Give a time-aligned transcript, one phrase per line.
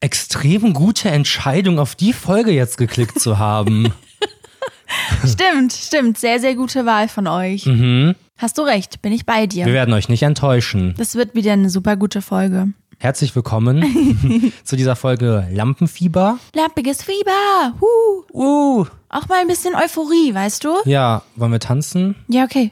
[0.00, 3.92] extrem gute Entscheidung, auf die Folge jetzt geklickt zu haben.
[5.24, 6.18] Stimmt, stimmt.
[6.18, 7.64] Sehr, sehr gute Wahl von euch.
[7.66, 8.16] mhm.
[8.38, 9.66] Hast du recht, bin ich bei Wir dir.
[9.66, 10.94] werden euch nicht enttäuschen.
[10.96, 12.68] Das wird wieder eine super gute Folge.
[12.98, 16.38] Herzlich willkommen zu dieser Folge Lampenfieber.
[16.54, 17.74] Lampiges Fieber.
[17.80, 18.24] Huh.
[18.32, 20.70] Uh, Auch mal ein bisschen Euphorie, weißt du?
[20.86, 22.16] ja, wollen wir tanzen?
[22.28, 22.70] Ja, okay.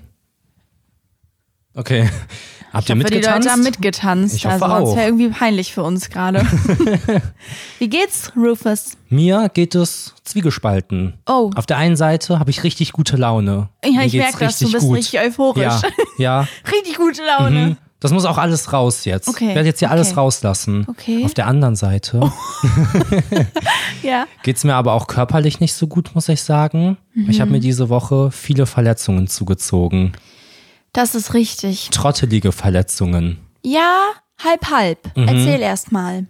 [1.75, 2.09] Okay.
[2.73, 3.51] Habt ihr Ich hoffe, die Leute mitgetanzt?
[3.51, 4.35] haben mitgetanzt.
[4.37, 4.97] Ich hoffe also auch.
[4.97, 6.41] wäre irgendwie peinlich für uns gerade.
[7.79, 8.97] Wie geht's, Rufus?
[9.09, 11.15] Mir geht es zwiegespalten.
[11.27, 11.51] Oh.
[11.57, 13.69] Auf der einen Seite habe ich richtig gute Laune.
[13.85, 14.97] Ja, Mir ich merke das, du bist gut.
[14.99, 15.63] richtig euphorisch.
[15.63, 15.81] Ja,
[16.19, 16.49] ja.
[16.73, 17.67] Richtig gute Laune.
[17.69, 17.77] Mhm.
[18.01, 19.27] Das muss auch alles raus jetzt.
[19.27, 20.21] Okay, Ich werde jetzt hier alles okay.
[20.21, 20.87] rauslassen.
[20.89, 21.25] Okay.
[21.25, 22.21] Auf der anderen Seite
[24.03, 24.27] Ja.
[24.45, 26.97] geht's mir aber auch körperlich nicht so gut, muss ich sagen.
[27.15, 27.41] Ich Mhm.
[27.41, 30.13] habe mir diese Woche viele Verletzungen zugezogen.
[30.93, 31.91] Das ist richtig.
[31.91, 33.39] Trottelige Verletzungen.
[33.65, 33.99] Ja,
[34.43, 35.17] halb, halb.
[35.17, 35.29] Mhm.
[35.29, 36.27] Erzähl erst mal.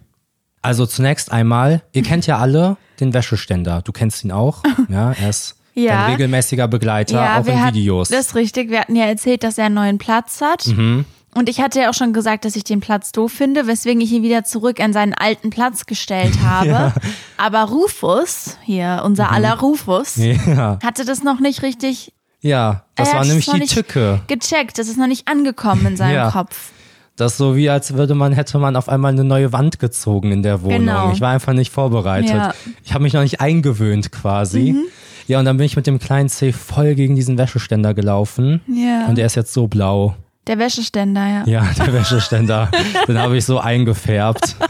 [0.61, 3.81] Also zunächst einmal, ihr kennt ja alle den Wäscheständer.
[3.81, 4.63] Du kennst ihn auch.
[4.89, 6.05] Ja, er ist Ja.
[6.05, 8.09] ein regelmäßiger Begleiter, auch wir in hat- Videos.
[8.09, 8.69] Das ist richtig.
[8.69, 10.67] Wir hatten ja erzählt, dass er einen neuen Platz hat.
[10.67, 11.05] Mhm.
[11.35, 14.11] Und ich hatte ja auch schon gesagt, dass ich den Platz doof finde, weswegen ich
[14.11, 16.91] ihn wieder zurück an seinen alten Platz gestellt habe.
[17.37, 20.39] Aber Rufus, hier, unser aller Rufus, Mhm.
[20.47, 20.79] ja.
[20.83, 24.21] hatte das noch nicht richtig ja, das Er war nämlich die Tücke.
[24.27, 24.77] gecheckt.
[24.77, 26.31] Das ist noch nicht angekommen in seinem Ja.
[26.31, 26.71] Kopf.
[27.15, 30.31] Das ist so wie, als würde man, hätte man auf einmal eine neue Wand gezogen
[30.31, 30.79] in der Wohnung.
[30.79, 31.11] Genau.
[31.11, 32.29] Ich war einfach nicht vorbereitet.
[32.29, 32.53] Ja.
[32.85, 34.71] Ich habe mich noch nicht eingewöhnt quasi.
[34.73, 34.85] Mhm.
[35.27, 38.61] Ja, und dann bin ich mit dem kleinen C voll gegen diesen Wäscheständer gelaufen.
[38.67, 39.05] Ja.
[39.07, 40.15] Und der ist jetzt so blau.
[40.47, 41.43] Der Wäscheständer, ja.
[41.45, 42.71] Ja, der Wäscheständer.
[43.07, 44.55] Den habe ich so eingefärbt.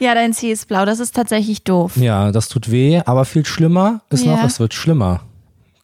[0.00, 0.84] Ja, dein C ist blau.
[0.84, 1.96] Das ist tatsächlich doof.
[1.96, 4.32] Ja, das tut weh, aber viel schlimmer ist Ja.
[4.36, 5.20] noch, es wird schlimmer.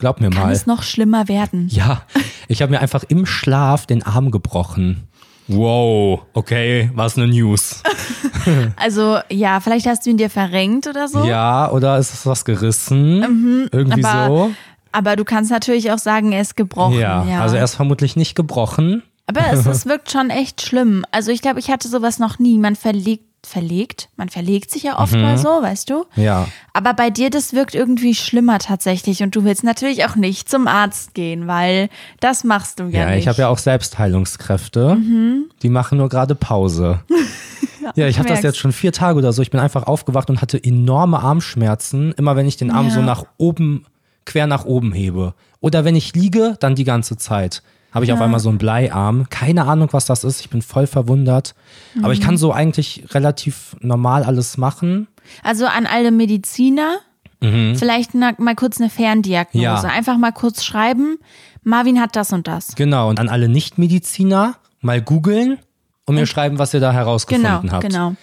[0.01, 0.53] Glaub mir Kann mal.
[0.53, 1.69] es noch schlimmer werden?
[1.71, 2.03] Ja,
[2.49, 5.07] ich habe mir einfach im Schlaf den Arm gebrochen.
[5.47, 7.83] Wow, okay, was eine News.
[8.77, 11.25] Also, ja, vielleicht hast du ihn dir verrenkt oder so.
[11.25, 13.69] Ja, oder ist es was gerissen?
[13.71, 14.51] Irgendwie Mhm, aber so.
[14.93, 16.99] Aber du kannst natürlich auch sagen, er ist gebrochen.
[16.99, 19.03] Ja, Ja, also er ist vermutlich nicht gebrochen.
[19.27, 21.05] Aber es, es wirkt schon echt schlimm.
[21.13, 22.57] Also ich glaube, ich hatte sowas noch nie.
[22.59, 24.09] Man verlegt, verlegt?
[24.17, 25.23] Man verlegt sich ja oft Mhm.
[25.23, 26.05] mal so, weißt du?
[26.17, 26.47] Ja.
[26.73, 29.23] Aber bei dir, das wirkt irgendwie schlimmer tatsächlich.
[29.23, 31.89] Und du willst natürlich auch nicht zum Arzt gehen, weil
[32.21, 33.21] das machst du ja, Ja, nicht.
[33.21, 34.99] ich habe ja auch Selbstheilungskräfte.
[35.63, 37.01] Die machen nur gerade Pause.
[37.95, 39.43] ja, ich habe das jetzt schon vier Tage oder so.
[39.43, 42.95] Ich bin einfach aufgewacht und hatte enorme Armschmerzen, immer wenn ich den Arm Ja.
[42.95, 43.87] so nach oben,
[44.27, 45.35] quer nach oben hebe.
[45.61, 47.63] Oder wenn ich liege, dann die ganze Zeit.
[47.93, 49.29] Habe ich auf einmal so einen Bleiarm.
[49.31, 50.41] Keine Ahnung, was das ist.
[50.41, 51.55] Ich bin voll verwundert.
[51.99, 52.13] Aber Mhm.
[52.15, 55.09] ich kann so eigentlich relativ normal alles machen.
[55.43, 56.99] Also an alle Mediziner,
[57.41, 59.59] vielleicht na, mal kurz eine Ferndiagnose.
[59.59, 59.63] Mhm.
[59.63, 59.81] Ja.
[59.83, 61.19] Einfach mal kurz schreiben,
[61.63, 62.75] Marvin hat das und das.
[62.77, 63.09] Genau.
[63.09, 65.59] Und an alle Nichtmediziner mal googeln
[66.07, 67.83] und mir schreiben, was ihr da herausgefunden Genau, habt.
[67.83, 68.15] genau.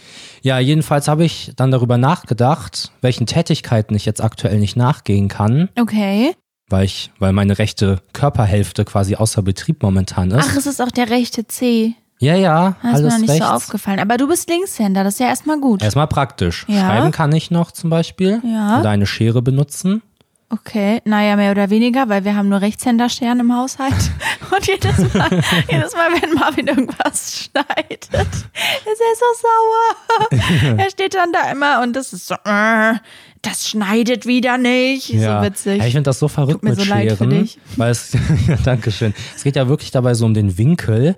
[0.43, 5.69] Ja, jedenfalls habe ich dann darüber nachgedacht, welchen Tätigkeiten ich jetzt aktuell nicht nachgehen kann,
[5.79, 6.35] Okay.
[6.69, 10.47] Weil ich, weil meine rechte Körperhälfte quasi außer Betrieb momentan ist.
[10.49, 11.93] Ach, es ist auch der rechte C.
[12.19, 13.45] ja, ja, Das ist mir alles noch nicht rechts.
[13.47, 13.99] so aufgefallen.
[13.99, 15.81] Aber du bist Linkshänder, das ist ja erstmal gut.
[15.81, 16.65] Erstmal praktisch.
[16.67, 16.81] Ja.
[16.81, 18.41] Schreiben kann ich noch zum Beispiel.
[18.43, 18.79] Ja.
[18.79, 20.01] Oder eine Schere benutzen.
[20.49, 23.93] Okay, naja, mehr oder weniger, weil wir haben nur Rechtshänderscheren im Haushalt.
[24.55, 25.29] Und jedes Mal,
[25.69, 30.77] jedes Mal, wenn Marvin irgendwas schneidet, ist er so sauer.
[30.77, 32.93] er steht dann da immer und das ist so, äh,
[33.41, 35.09] das schneidet wieder nicht.
[35.09, 35.41] Ja.
[35.41, 35.79] So witzig.
[35.79, 37.29] Ja, ich finde das so verrückt mir mit so leid für Scheren.
[37.29, 37.59] dich.
[37.75, 38.13] Weil es,
[38.47, 39.13] ja, Dankeschön.
[39.35, 41.17] Es geht ja wirklich dabei so um den Winkel.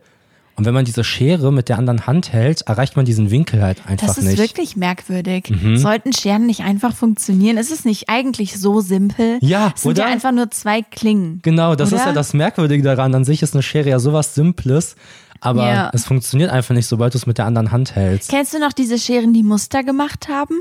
[0.59, 3.87] Und wenn man diese Schere mit der anderen Hand hält, erreicht man diesen Winkel halt
[3.87, 4.37] einfach das ist nicht.
[4.37, 4.41] Mhm.
[4.41, 5.53] wirklich merkwürdig.
[5.75, 7.55] Sollten Scheren nicht einfach funktionieren?
[7.57, 9.37] Ist es nicht eigentlich so simpel?
[9.39, 10.03] Ja, es sind oder?
[10.03, 11.39] ja einfach nur zwei Klingen.
[11.43, 12.07] Genau, das ist Oder?
[12.07, 13.15] ja das Merkwürdige daran.
[13.15, 14.97] An sich ist eine Schere ja sowas Simples,
[15.39, 15.91] aber Ja.
[15.93, 18.29] es funktioniert einfach nicht, sobald du es mit der anderen Hand hältst.
[18.29, 20.55] Kennst du noch diese Scheren, die Muster gemacht haben?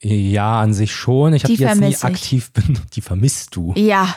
[0.00, 1.34] Ja, an sich schon.
[1.34, 2.96] Ich habe Die die jetzt nie aktiv benutzt.
[2.96, 3.74] Die vermisst du.
[3.76, 4.14] Ja.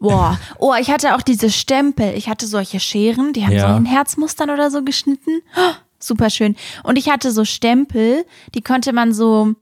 [0.00, 0.38] Boah.
[0.58, 2.14] Oh, ich hatte auch diese Stempel.
[2.16, 3.70] Ich hatte solche Scheren, die haben Ja.
[3.72, 5.40] so in Herzmustern oder so geschnitten.
[5.56, 6.54] Oh, super schön.
[6.84, 9.54] Und ich hatte so Stempel, die konnte man so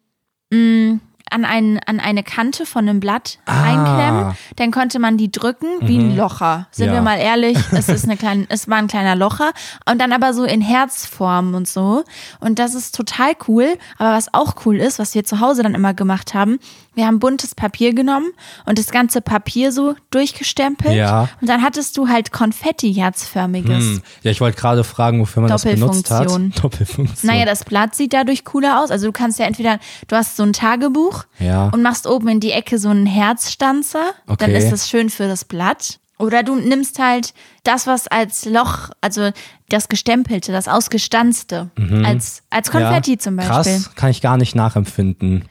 [0.52, 0.98] mh,
[1.30, 3.62] an, ein, an eine Kante von einem Blatt Ah.
[3.64, 4.36] einklemmen.
[4.56, 6.68] Dann konnte man die drücken wie ein Locher.
[6.70, 6.92] Sind Ja.
[6.92, 9.50] wir mal ehrlich, es ist eine kleine, es war ein kleiner Locher.
[9.90, 12.04] Und dann aber so in Herzform und so.
[12.40, 13.76] Und das ist total cool.
[13.98, 16.58] Aber was auch cool ist, was wir zu Hause dann immer gemacht haben,
[16.96, 18.26] wir haben buntes Papier genommen
[18.64, 20.94] und das ganze Papier so durchgestempelt.
[20.96, 21.28] Ja.
[21.40, 23.84] Und dann hattest du halt Konfetti-herzförmiges.
[23.84, 24.02] Hm.
[24.22, 26.26] Ja, ich wollte gerade fragen, wofür man das benutzt hat.
[26.62, 27.30] Doppelfunktion.
[27.30, 28.90] Naja, das Blatt sieht dadurch cooler aus.
[28.90, 29.78] Also du kannst ja entweder,
[30.08, 31.68] du hast so ein Tagebuch Ja.
[31.68, 34.12] und machst oben in die Ecke so einen Herzstanzer.
[34.26, 34.58] Dann Okay.
[34.58, 35.98] ist das schön für das Blatt.
[36.18, 39.32] Oder du nimmst halt das, was als Loch, also
[39.68, 41.70] das Gestempelte, das Ausgestanzte,
[42.04, 43.14] als, als Konfetti Mhm.
[43.16, 43.54] ja, zum Beispiel.
[43.54, 45.44] Krass, kann ich gar nicht nachempfinden.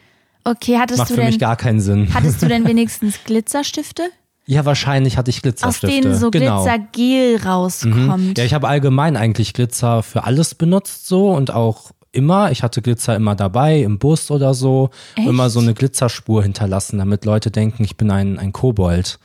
[0.48, 2.14] Okay, hattest Macht du für mich denn, gar keinen Sinn.
[2.14, 4.04] hattest du denn wenigstens Glitzerstifte?
[4.46, 6.02] Ja, wahrscheinlich hatte ich Aus Glitzerstifte.
[6.02, 6.64] denen so genau.
[6.64, 8.38] Glitzergel rauskommt.
[8.38, 12.52] Ja, ich habe allgemein eigentlich Glitzer für alles benutzt so und auch immer.
[12.52, 14.92] Ich hatte Glitzer immer dabei, im Bus oder so.
[15.16, 15.28] Echt?
[15.28, 19.18] Immer so eine Glitzerspur hinterlassen, damit Leute denken, ich bin ein, ein Kobold.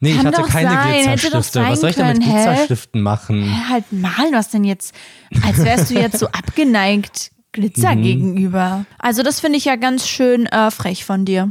[0.00, 1.68] Nee, Kann ich hatte keine sein, Glitzerstifte.
[1.68, 2.22] Was soll ich denn mit?
[2.22, 3.42] Glitzerstiften machen?
[3.42, 4.94] Hä, halt malen, was denn jetzt?
[5.46, 8.02] Als wärst du jetzt so abgeneigt Glitzer Mhm.
[8.02, 8.84] gegenüber.
[8.98, 11.50] Also das finde ich ja ganz schön äh, frech von dir.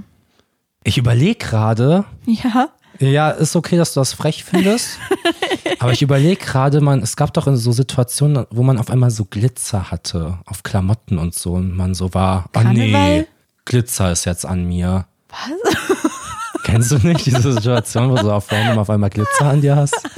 [0.84, 2.69] Ich überlege gerade, Ja.
[3.00, 5.00] ja, ist okay, dass du das frech findest.
[5.80, 9.10] aber ich überlege gerade, man, es gab doch in so Situationen, wo man auf einmal
[9.10, 13.25] so Glitzer hatte, auf Klamotten und so, und man so war, oh nee?
[13.66, 15.08] Glitzer ist jetzt an mir.
[15.30, 15.75] Was?
[16.66, 19.96] Kennst du nicht diese Situation, wo du auf random auf einmal Glitzer an dir hast?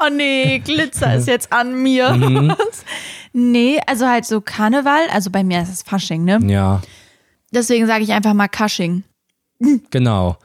[0.00, 2.12] Oh nee, Glitzer ist jetzt an mir.
[2.12, 2.54] Mhm.
[3.32, 6.38] Nee, also halt so Karneval, also bei mir ist es Fasching, ne?
[6.46, 6.80] Ja,
[7.52, 9.04] Deswegen sage ich einfach mal Cushing.
[9.90, 10.36] genau.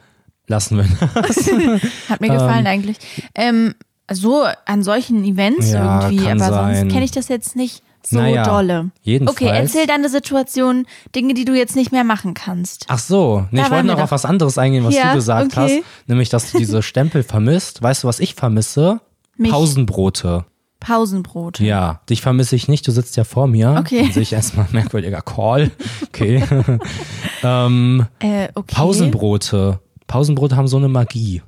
[0.48, 0.86] Lassen wir.
[2.10, 2.98] Hat mir gefallen eigentlich.
[3.36, 3.76] Ähm,
[4.12, 6.76] so an solchen Events Ja, irgendwie, aber sein.
[6.80, 8.92] sonst kenne ich das jetzt nicht so Naja, dolle.
[9.02, 9.38] jedenfalls.
[9.38, 12.86] Okay, erzähl deine Situation, Dinge, die du jetzt nicht mehr machen kannst.
[12.90, 15.80] Ach so, nee, ich wollte noch auf was anderes eingehen, was Ja, du gesagt okay.
[15.80, 17.82] hast, nämlich, dass du diese Stempel vermisst.
[17.82, 19.00] Weißt du, was ich vermisse?
[19.38, 19.52] Mich.
[19.52, 20.46] Pausenbrote.
[20.84, 21.60] Pausenbrot.
[21.60, 23.76] Ja, dich vermisse ich nicht, du sitzt ja vor mir.
[23.80, 24.04] Okay.
[24.04, 25.72] Dann sehe ich erstmal merkwürdiger Call.
[26.08, 26.44] Okay.
[27.44, 28.74] ähm, Äh, okay.
[28.76, 29.80] Pausenbrote.
[30.08, 31.42] Pausenbrote haben so eine Magie.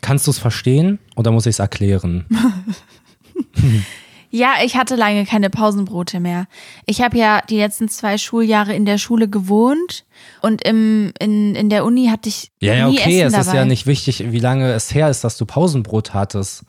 [0.00, 2.26] Kannst du es verstehen oder muss ich es erklären?
[4.30, 6.46] Ja, ich hatte lange keine Pausenbrote mehr.
[6.86, 10.04] Ich habe ja die letzten zwei Schuljahre in der Schule gewohnt
[10.42, 13.46] und im, in, in der Uni hatte ich Ja, ja, okay, es dabei.
[13.46, 16.64] ist ja nicht wichtig, wie lange es her ist, dass du Pausenbrot hattest.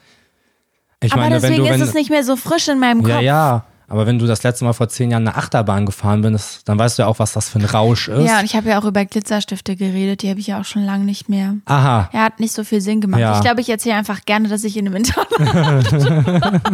[1.06, 3.10] Ich Aber meine, deswegen du, wenn, ist es nicht mehr so frisch in meinem Kopf.
[3.10, 3.66] Ja, ja.
[3.88, 6.98] Aber wenn du das letzte Mal vor zehn Jahren eine Achterbahn gefahren bist, dann weißt
[6.98, 8.28] du ja auch, was das für ein Rausch ist.
[8.28, 10.84] Ja, und ich habe ja auch über Glitzerstifte geredet, die habe ich ja auch schon
[10.84, 11.57] lange nicht mehr.
[11.66, 12.10] Aha.
[12.12, 13.22] Er hat nicht so viel Sinn gemacht.
[13.22, 13.36] Ja.
[13.36, 15.28] Ich glaube, ich erzähle einfach gerne, dass ich in einem Internat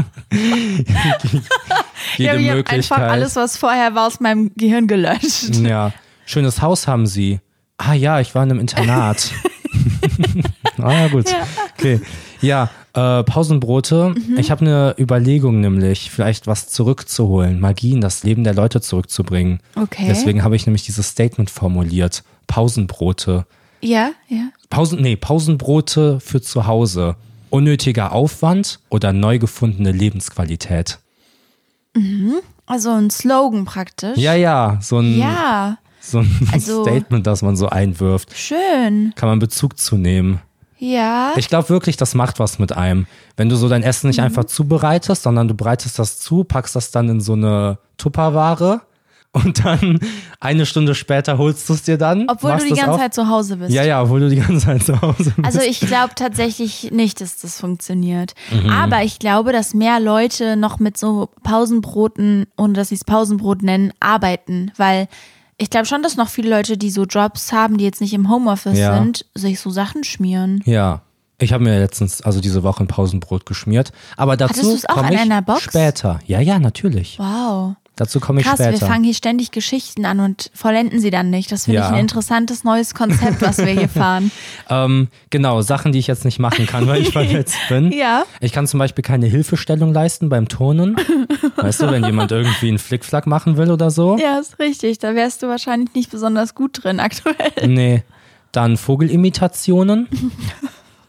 [2.17, 2.23] Jede.
[2.23, 2.73] Ich habe Möglichkeit.
[2.73, 5.55] einfach alles, was vorher war, aus meinem Gehirn gelöscht.
[5.55, 5.91] Ja.
[6.25, 7.39] Schönes Haus haben sie.
[7.77, 9.31] Ah ja, ich war in einem Internat.
[10.77, 11.25] ah ja, gut.
[11.77, 11.99] Okay.
[12.41, 14.13] Ja, äh, Pausenbrote.
[14.15, 14.37] Mhm.
[14.37, 19.59] Ich habe eine Überlegung nämlich, vielleicht was zurückzuholen, Magie in das Leben der Leute zurückzubringen.
[19.75, 20.05] Okay.
[20.07, 22.23] Deswegen habe ich nämlich dieses Statement formuliert.
[22.47, 23.45] Pausenbrote.
[23.81, 24.49] Ja, ja.
[24.69, 27.15] Pausen, nee, Pausenbrote für zu Hause.
[27.49, 30.99] Unnötiger Aufwand oder neu gefundene Lebensqualität.
[32.65, 34.17] Also ein Slogan praktisch.
[34.17, 38.35] Ja, ja, so ein, Ja, so ein Also- Statement, das man so einwirft.
[38.37, 39.11] schön.
[39.15, 40.39] Kann man Bezug zu nehmen.
[40.83, 41.33] Ja.
[41.35, 43.05] Ich glaube wirklich, das macht was mit einem.
[43.37, 44.09] Wenn du so dein Essen Mhm.
[44.09, 48.81] nicht einfach zubereitest, sondern du bereitest das zu, packst das dann in so eine Tupperware
[49.31, 49.99] und dann
[50.39, 52.25] eine Stunde später holst du es dir dann.
[52.27, 52.97] Obwohl du die ganze auf.
[52.99, 53.71] Zeit zu Hause bist.
[53.71, 55.45] Ja, ja, obwohl du die ganze Zeit zu Hause bist.
[55.45, 58.33] Also ich glaube tatsächlich nicht, dass das funktioniert.
[58.51, 58.71] Mhm.
[58.71, 63.61] Aber ich glaube, dass mehr Leute noch mit so Pausenbroten, ohne dass sie es Pausenbrot
[63.61, 64.71] nennen, arbeiten.
[64.77, 65.07] Weil
[65.61, 68.29] ich glaube schon, dass noch viele Leute, die so Jobs haben, die jetzt nicht im
[68.29, 68.95] Homeoffice Ja.
[68.97, 70.61] sind, sich so Sachen schmieren.
[70.65, 71.01] Ja.
[71.37, 73.91] Ich habe mir letztens, also diese Woche ein Pausenbrot geschmiert.
[74.15, 75.61] Aber dazu komme ich einer Box?
[75.63, 76.19] später.
[76.27, 77.17] Ja, ja, natürlich.
[77.17, 77.75] Wow.
[77.97, 78.87] Dazu komme ich Krass, wir später.
[78.87, 81.51] fangen hier ständig Geschichten an und vollenden sie dann nicht.
[81.51, 81.87] Das finde Ja.
[81.87, 84.31] ich ein interessantes neues Konzept, was wir hier fahren.
[84.69, 87.91] Ähm, genau, Sachen, die ich jetzt nicht machen kann, weil ich verletzt bin.
[87.91, 88.23] Ja.
[88.39, 90.95] Ich kann zum Beispiel keine Hilfestellung leisten beim Turnen.
[91.57, 94.17] Weißt du, wenn jemand irgendwie einen Flickflack machen will oder so.
[94.17, 94.97] Ja, ist richtig.
[94.99, 97.67] Da wärst du wahrscheinlich nicht besonders gut drin aktuell.
[97.67, 98.03] Nee.
[98.53, 100.07] Dann Vogelimitationen.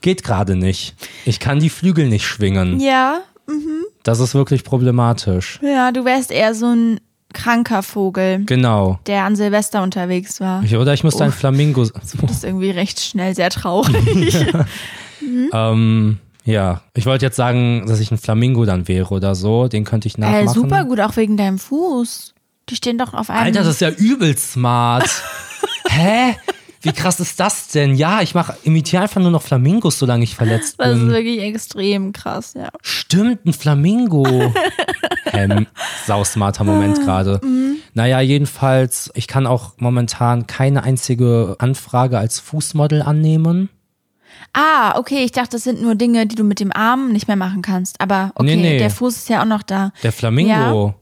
[0.01, 0.95] Geht gerade nicht.
[1.25, 2.81] Ich kann die Flügel nicht schwingen.
[2.81, 3.21] Ja,
[4.03, 5.59] Das ist wirklich problematisch.
[5.63, 7.01] ja, du wärst eher so ein
[7.33, 8.99] kranker Vogel, Genau.
[9.07, 10.63] der an Silvester unterwegs war.
[10.65, 11.37] Ich, oder ich müsste ein Uff.
[11.37, 11.85] Flamingo.
[11.85, 14.47] Das ist irgendwie recht schnell sehr traurig.
[15.53, 19.69] Ähm, ja, ich wollte jetzt sagen, dass ich ein Flamingo dann wäre oder so.
[19.69, 20.47] Den könnte ich nachmachen.
[20.49, 22.35] äh, super gut, auch wegen deinem Fuß.
[22.69, 23.45] Die stehen doch auf einem.
[23.45, 25.09] Alter, das ist ja übel smart.
[25.89, 26.35] Hä?
[26.83, 27.95] Wie krass ist das denn?
[27.95, 31.11] Ja, ich mach, imitiere einfach nur noch Flamingos, solange ich verletzt das ist bin.
[31.11, 32.69] wirklich extrem krass, ja.
[32.83, 34.25] Stimmt, ein Flamingo.
[35.33, 35.67] ähm,
[36.07, 37.41] sausmarter Moment gerade.
[37.95, 43.69] Naja, jedenfalls, ich kann auch momentan keine einzige Anfrage als Fußmodel annehmen.
[44.55, 47.37] Ah, okay, ich dachte, das sind nur Dinge, die du mit dem Arm nicht mehr
[47.37, 48.01] machen kannst.
[48.01, 48.79] Aber okay, Nee, nee.
[48.79, 49.93] der Fuß ist ja auch noch da.
[50.03, 50.89] Der Flamingo.
[50.89, 50.95] Ja.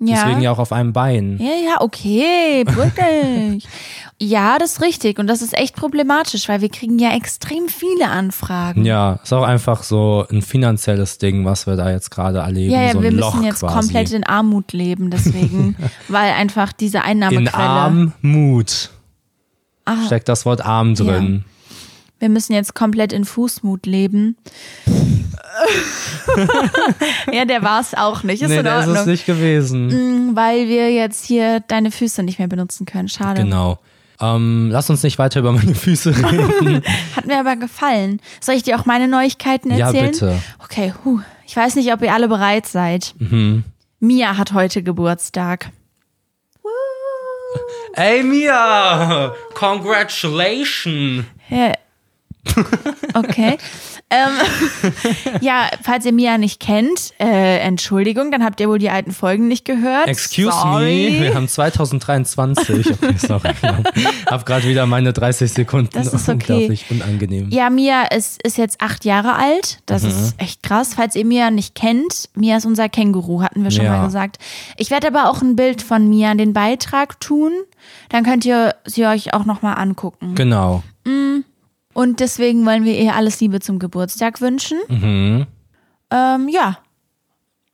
[0.00, 1.38] Deswegen ja auch auf einem Bein.
[1.38, 3.66] Ja, ja, okay, wirklich.
[4.20, 5.18] ja, das ist richtig.
[5.18, 8.84] Und das ist echt problematisch, weil wir kriegen ja extrem viele Anfragen.
[8.84, 12.72] Ja, ist auch einfach so ein finanzielles Ding, was wir da jetzt gerade erleben.
[12.72, 13.74] Ja, ja, so wir Loch müssen jetzt quasi.
[13.74, 15.76] komplett in Armut leben, deswegen,
[16.08, 17.54] weil einfach diese in Einnahmequelle.
[17.54, 18.90] Armut
[19.84, 21.44] Ah, steckt das Wort arm drin.
[22.24, 24.38] Wir müssen jetzt komplett in Fußmut leben.
[27.30, 28.40] ja, der war es auch nicht.
[28.40, 29.02] Ist nee, in der ist Ordnung.
[29.02, 30.30] es nicht gewesen.
[30.30, 33.10] Mm, Weil wir jetzt hier deine Füße nicht mehr benutzen können.
[33.10, 33.42] Schade.
[33.42, 33.78] Genau.
[34.22, 36.82] Ähm, lass uns nicht weiter über meine Füße reden.
[37.14, 38.22] Hat mir aber gefallen.
[38.40, 40.12] Soll ich dir auch meine Neuigkeiten ja, erzählen?
[40.12, 40.42] bitte.
[40.64, 41.20] Okay, huh.
[41.46, 43.14] ich weiß nicht, ob ihr alle bereit seid.
[43.18, 43.64] Mhm.
[44.00, 45.68] Mia hat heute Geburtstag.
[47.92, 49.34] Ey, Mia!
[49.52, 51.26] Congratulations!
[51.50, 51.74] Ja.
[53.16, 53.58] Okay.
[54.10, 54.32] ähm,
[55.40, 59.46] ja, falls ihr Mia nicht kennt, äh, Entschuldigung, dann habt ihr wohl die alten Folgen
[59.46, 60.08] nicht gehört.
[60.08, 61.10] Excuse Sorry.
[61.12, 62.90] me, wir haben 2023.
[62.90, 63.50] Okay, sorry.
[64.26, 65.90] Hab gerade wieder meine 30 Sekunden.
[65.92, 66.52] Das ist okay.
[66.54, 67.50] Unglaublich unangenehm.
[67.50, 69.78] Ja, Mia ist, ist jetzt acht Jahre alt.
[69.86, 70.08] Das Mhm.
[70.10, 70.94] ist echt krass.
[70.94, 73.98] Falls ihr Mia nicht kennt, Mia ist unser Känguru, hatten wir schon Ja.
[73.98, 74.38] mal gesagt.
[74.76, 77.52] Ich werde aber auch ein Bild von Mia in den Beitrag tun.
[78.08, 80.34] Dann könnt ihr sie euch auch nochmal angucken.
[80.34, 80.82] Genau.
[81.94, 84.78] Und deswegen wollen wir ihr alles Liebe zum Geburtstag wünschen.
[84.88, 85.46] Mhm.
[86.10, 86.78] Ähm, ja.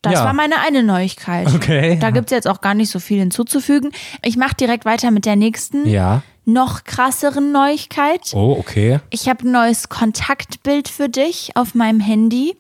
[0.02, 0.24] Das Ja.
[0.24, 1.52] war meine eine Neuigkeit.
[1.54, 1.98] Okay.
[2.00, 3.90] Da gibt's jetzt auch gar nicht so viel hinzuzufügen.
[4.22, 6.22] Ich mache direkt weiter mit der nächsten, Ja.
[6.46, 8.32] noch krasseren Neuigkeit.
[8.34, 9.00] Oh, okay.
[9.10, 12.56] Ich habe ein neues Kontaktbild für dich auf meinem Handy.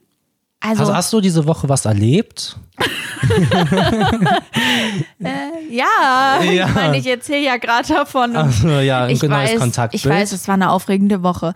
[0.60, 2.56] Also, Also hast du diese Woche was erlebt?
[5.70, 6.68] ja, Ja.
[6.68, 8.36] ich meine, ich erzähle ja gerade davon.
[8.36, 10.04] Also ja, ein ich neues weiß, Kontaktbild.
[10.04, 11.54] ich weiß, es war eine aufregende Woche.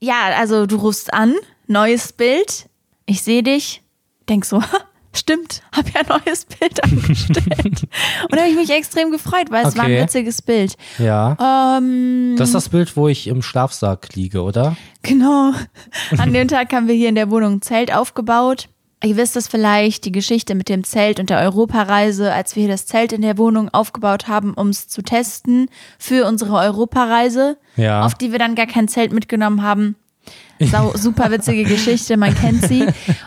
[0.00, 1.34] Ja, also du rufst an,
[1.66, 2.68] neues Bild,
[3.06, 3.82] ich sehe dich,
[4.28, 4.62] denk so,
[5.16, 7.82] stimmt, hab ja ein neues Bild angestellt.
[8.22, 10.02] und da habe ich mich extrem gefreut, weil es war ein Okay.
[10.02, 10.76] witziges Bild.
[10.98, 11.76] Ja.
[11.78, 14.76] Ähm, Das ist das Bild, wo ich im Schlafsack liege, oder?
[15.02, 15.52] Genau.
[16.18, 18.68] An dem Tag haben wir hier in der Wohnung ein Zelt aufgebaut.
[19.04, 22.72] Ihr wisst es vielleicht, die Geschichte mit dem Zelt und der Europareise, als wir hier
[22.72, 25.68] das Zelt in der Wohnung aufgebaut haben, um es zu testen
[25.98, 28.04] für unsere Europareise, Ja.
[28.06, 29.96] auf die wir dann gar kein Zelt mitgenommen haben.
[30.60, 32.86] Sau, super witzige Geschichte, man kennt sie.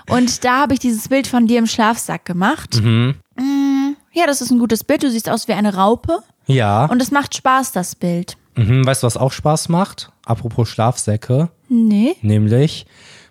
[0.09, 2.81] Und da habe ich dieses Bild von dir im Schlafsack gemacht.
[2.81, 3.15] Mhm.
[3.38, 5.03] Mm, Ja, das ist ein gutes Bild.
[5.03, 6.19] Du siehst aus wie eine Raupe.
[6.48, 6.86] Ja.
[6.86, 8.38] Und es macht Spaß, das Bild.
[8.55, 8.86] Mhm.
[8.86, 10.12] Weißt du, was auch Spaß macht?
[10.25, 11.50] Apropos Schlafsäcke.
[11.69, 12.86] Nee, Nämlich,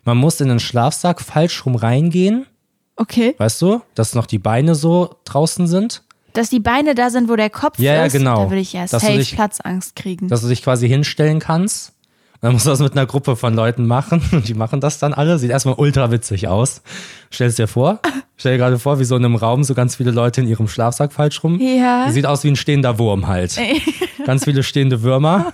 [0.05, 2.47] man muss in den Schlafsack falsch rum reingehen.
[2.97, 3.35] okay.
[3.39, 6.03] Weißt du, dass noch die Beine so draußen sind.
[6.35, 8.45] Dass die Beine da sind, wo der Kopf Ja, ja, ist, genau.
[8.45, 10.29] da würde ich ja Dass safe dich- Platzangst kriegen.
[10.29, 11.93] Dass du dich quasi hinstellen kannst.
[12.41, 14.23] Dann musst du das mit einer Gruppe von Leuten machen.
[14.33, 15.39] Und die machen das dann alle.
[15.39, 16.83] Sieht erstmal ultra witzig aus.
[17.31, 18.01] Stell es dir vor.
[18.37, 20.69] Stell dir gerade vor, wie so in einem Raum so ganz viele Leute in ihrem
[20.69, 21.61] Schlafsack falsch rum.
[21.61, 22.11] Ja.
[22.11, 23.59] Sieht aus wie ein stehender Wurm halt.
[24.25, 25.53] Ganz viele stehende Würmer.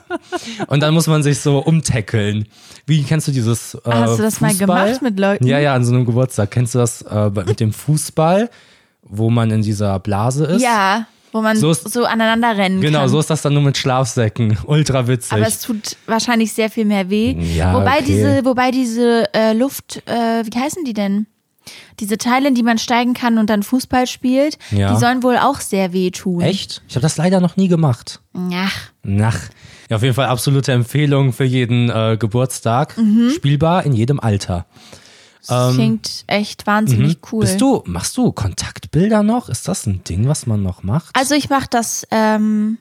[0.66, 2.46] Und dann muss man sich so umtackeln.
[2.86, 4.66] Wie kennst du dieses äh, Hast du das mal Fußball?
[4.66, 5.46] gemacht mit Leuten?
[5.46, 6.50] Ja, ja, an so einem Geburtstag.
[6.50, 8.50] Kennst du das äh, mit dem Fußball,
[9.02, 10.62] wo man in dieser Blase ist?
[10.62, 13.08] Ja, wo man So so, ist- aneinander rennen Genau, kann.
[13.10, 14.56] so ist das dann nur mit Schlafsäcken.
[14.66, 15.32] Ultra witzig.
[15.32, 17.32] Aber es tut wahrscheinlich sehr viel mehr weh.
[17.56, 18.04] Ja, wobei okay.
[18.06, 21.26] diese, wobei diese äh, Luft, äh, wie heißen die denn?
[21.98, 24.92] Diese Teile, in die man steigen kann und dann Fußball spielt, Ja.
[24.92, 26.40] die sollen wohl auch sehr weh tun.
[26.42, 26.82] Echt?
[26.88, 28.20] Ich habe das leider noch nie gemacht.
[28.52, 29.38] Ach, Nach.
[29.90, 32.96] Ja, auf jeden Fall absolute Empfehlung für jeden äh, Geburtstag.
[32.96, 33.30] Mhm.
[33.34, 34.66] Spielbar in jedem Alter.
[35.48, 37.44] Das klingt echt wahnsinnig cool.
[37.44, 37.52] Ähm, mhm.
[37.52, 39.48] Bist du, machst du Kontaktbilder noch?
[39.48, 41.14] Ist das ein Ding, was man noch macht?
[41.16, 42.78] Also ich mache das ähm,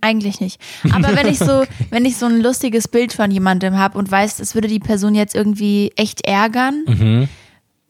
[0.00, 0.60] eigentlich nicht.
[0.92, 4.40] Aber wenn ich so, wenn ich so ein lustiges Bild von jemandem habe und weiß,
[4.40, 7.28] es würde die Person jetzt irgendwie echt ärgern, Mhm.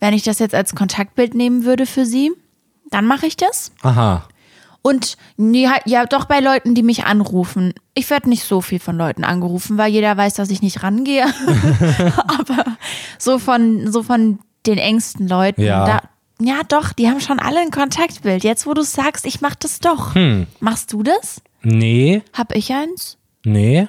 [0.01, 2.31] wenn ich das jetzt als Kontaktbild nehmen würde für sie,
[2.91, 3.73] dann mache ich das.
[3.83, 4.29] Aha.
[4.87, 7.75] Und nee, halt, ja, doch bei Leuten, die mich anrufen.
[7.95, 11.25] Ich werde nicht so viel von Leuten angerufen, weil jeder weiß, dass ich nicht rangehe.
[12.29, 12.65] Aber
[13.19, 15.61] so von, so von den engsten Leuten.
[15.61, 15.87] Ja.
[15.87, 16.03] Da,
[16.41, 18.45] ja, doch, die haben schon alle ein Kontaktbild.
[18.45, 20.15] Jetzt, wo du sagst, ich mach das doch.
[20.15, 20.47] Hm.
[20.61, 21.43] Machst du das?
[21.65, 23.19] Nee, Hab ich eins?
[23.45, 23.89] nee,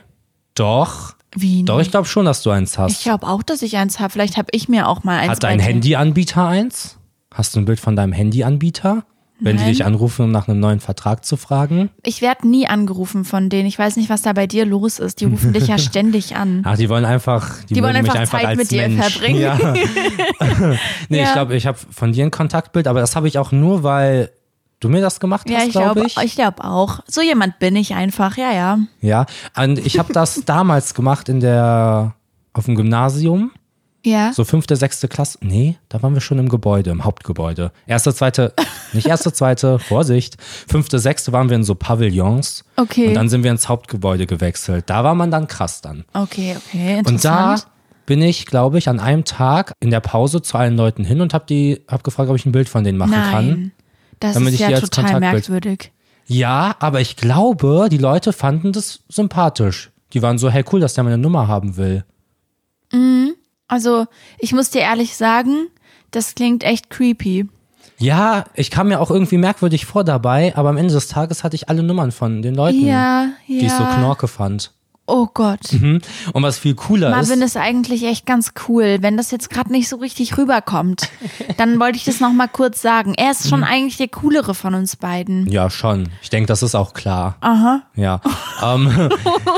[0.55, 1.13] doch.
[1.35, 1.63] Wie?
[1.63, 2.93] Doch, ich glaube schon, dass du eins hast.
[2.93, 4.13] Ich glaube auch, dass ich eins habe.
[4.13, 5.29] Vielleicht habe ich mir auch mal eins.
[5.29, 6.97] Hat dein Handyanbieter eins?
[7.31, 9.05] Hast du ein Bild von deinem Handyanbieter?
[9.39, 9.71] Wenn die Nein.
[9.73, 11.89] dich anrufen, um nach einem neuen Vertrag zu fragen?
[12.01, 13.67] Ich werde nie angerufen von denen.
[13.67, 15.21] Ich weiß nicht, was da bei dir los ist.
[15.21, 16.63] Die rufen dich ja ständig an.
[16.65, 19.13] Ach, die wollen einfach, die, Die wollen einfach einfach Zeit mit dir Mensch.
[19.13, 19.39] verbringen.
[19.39, 19.57] Ja.
[21.09, 21.33] nee, ich Ja.
[21.33, 24.31] glaube, ich habe von dir ein Kontaktbild, aber das habe ich auch nur, weil
[24.79, 26.17] du mir das gemacht Ja, hast, ich glaube glaube ich.
[26.17, 26.99] ich glaub auch.
[27.07, 28.79] So jemand bin ich einfach, ja, ja.
[29.01, 29.25] Ja,
[29.55, 32.15] und ich habe das damals gemacht in der
[32.53, 33.51] auf dem Gymnasium.
[34.05, 34.31] Ja.
[34.31, 35.37] So fünfte, sechste Klasse.
[35.41, 37.71] Nee, da waren wir schon im Gebäude, im Hauptgebäude.
[37.87, 38.53] Erste, zweite,
[38.93, 40.37] nicht erste, zweite, Vorsicht.
[40.41, 42.63] Fünfte, sechste waren wir in so Pavillons.
[42.77, 43.07] Okay.
[43.09, 44.85] Und dann sind wir ins Hauptgebäude gewechselt.
[44.89, 46.05] Da war man dann krass dann.
[46.13, 47.67] Okay, okay, Und da interessant.
[48.05, 51.33] bin ich, glaube ich, an einem Tag in der Pause zu allen Leuten hin und
[51.33, 53.47] habe die, hab gefragt, ob ich ein Bild von denen machen kann.
[53.49, 53.71] Nein.
[54.19, 55.91] Das Damit ist ich ja total Kontaktbild- merkwürdig.
[56.27, 59.91] Ja, aber ich glaube, die Leute fanden das sympathisch.
[60.13, 62.03] Die waren so, hey, cool, dass der meine Nummer haben will.
[63.67, 64.05] Also,
[64.39, 65.67] ich muss dir ehrlich sagen,
[66.11, 67.47] das klingt echt creepy.
[67.99, 71.55] Ja, ich kam mir auch irgendwie merkwürdig vor dabei, aber am Ende des Tages hatte
[71.55, 73.29] ich alle Nummern von den Leuten, Ja, ja.
[73.47, 74.71] die ich so knorke fand.
[75.09, 75.71] Oh Gott.
[75.71, 76.01] Mhm.
[76.33, 78.97] Und was viel cooler Marvin ist, ist eigentlich echt ganz cool.
[78.99, 81.09] Wenn das jetzt gerade nicht so richtig rüberkommt,
[81.57, 83.13] dann wollte ich das nochmal kurz sagen.
[83.15, 83.49] Er ist Mhm.
[83.49, 85.47] schon eigentlich der coolere von uns beiden.
[85.49, 87.37] ja schon, ich denke, das ist auch klar.
[87.39, 87.83] Aha.
[87.95, 88.19] Ja.
[88.61, 89.09] ähm,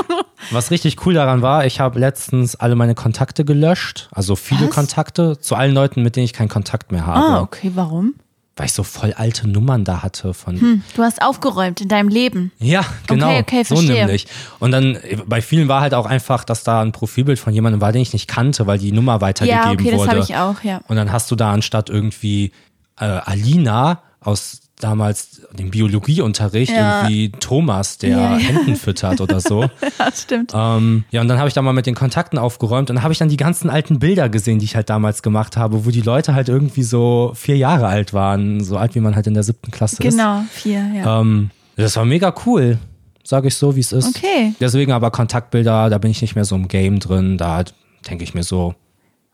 [0.50, 4.74] was richtig cool daran war, ich habe letztens alle meine Kontakte gelöscht, also viele Was?
[4.74, 8.14] Kontakte zu allen Leuten, mit denen ich keinen Kontakt mehr habe, Ah, okay, warum?
[8.56, 12.08] Weil ich so voll alte Nummern da hatte von Hm, du hast aufgeräumt in deinem
[12.08, 12.52] Leben.
[12.58, 13.38] Ja, genau.
[13.38, 14.00] okay, so verstehe.
[14.00, 14.26] nämlich.
[14.58, 17.92] Und dann bei vielen war halt auch einfach, dass da ein Profilbild von jemandem war,
[17.92, 20.10] den ich nicht kannte, weil die Nummer weitergegeben Ja, okay, das wurde.
[20.10, 20.80] habe ich auch, ja.
[20.88, 22.52] Und dann hast du da anstatt irgendwie
[22.98, 27.02] äh, Alina aus damals dem Biologieunterricht Ja.
[27.02, 28.48] irgendwie Thomas, der Ja, ja.
[28.48, 29.62] Enten füttert oder so.
[29.98, 30.52] Ja, stimmt.
[30.54, 33.12] ähm, ja, und dann habe ich da mal mit den Kontakten aufgeräumt und dann habe
[33.12, 36.00] ich dann die ganzen alten Bilder gesehen, die ich halt damals gemacht habe, wo die
[36.00, 39.42] Leute halt irgendwie so vier Jahre alt waren, so alt wie man halt in der
[39.42, 40.16] siebten Klasse ist.
[40.16, 41.20] Genau, vier, ja.
[41.20, 42.78] Ähm, das war mega cool,
[43.24, 44.16] sage ich so, wie es ist.
[44.16, 44.54] Okay.
[44.60, 47.36] Deswegen aber Kontaktbilder, da bin ich nicht mehr so im Game drin.
[47.38, 47.64] Da
[48.08, 48.74] denke ich mir so,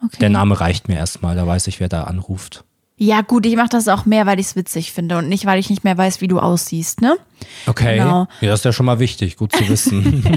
[0.04, 0.16] okay.
[0.20, 2.64] der Name reicht mir erstmal, da weiß ich, wer da anruft.
[2.98, 5.58] Ja, gut, ich mache das auch mehr, weil ich es witzig finde und nicht, weil
[5.58, 7.16] ich nicht mehr weiß, wie du aussiehst, ne?
[7.66, 8.26] Okay, Genau.
[8.40, 10.22] ja, das ist ja schon mal wichtig, gut zu wissen.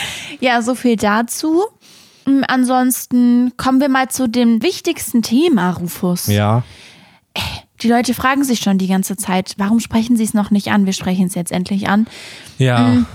[0.40, 1.64] Ja, so viel dazu.
[2.26, 6.28] Mm, Ansonsten kommen wir mal zu dem wichtigsten Thema, Rufus.
[6.28, 6.62] ja,
[7.82, 10.86] Die Leute fragen sich schon die ganze Zeit, warum sprechen sie es noch nicht an?
[10.86, 12.06] Wir sprechen es jetzt endlich an.
[12.58, 13.06] ja, Mm.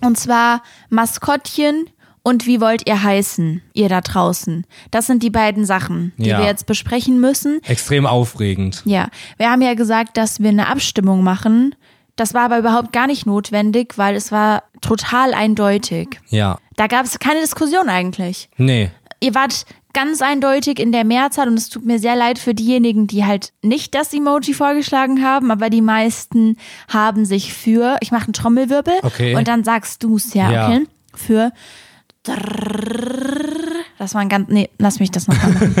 [0.00, 1.86] Und zwar Maskottchen
[2.28, 4.66] und wie wollt ihr heißen, ihr da draußen?
[4.90, 6.38] Das sind die beiden Sachen, die Ja.
[6.40, 7.60] wir jetzt besprechen müssen.
[7.64, 8.82] extrem aufregend.
[8.84, 9.08] Ja,
[9.38, 11.74] wir haben ja gesagt, dass wir eine Abstimmung machen.
[12.16, 16.20] Das war aber überhaupt gar nicht notwendig, weil es war total eindeutig.
[16.28, 18.48] Ja, Da gab es keine Diskussion eigentlich.
[18.56, 19.64] nee, Ihr wart
[19.94, 23.52] ganz eindeutig in der Mehrzahl und es tut mir sehr leid für diejenigen, die halt
[23.62, 26.56] nicht das Emoji vorgeschlagen haben, aber die meisten
[26.88, 29.34] haben sich für, ich mache einen Trommelwirbel Okay.
[29.34, 30.66] und dann sagst du es ja, Ja.
[30.68, 30.86] okay?
[31.14, 31.50] Für.
[33.98, 35.74] Das war ein ganz, nee, lass mich das nochmal machen.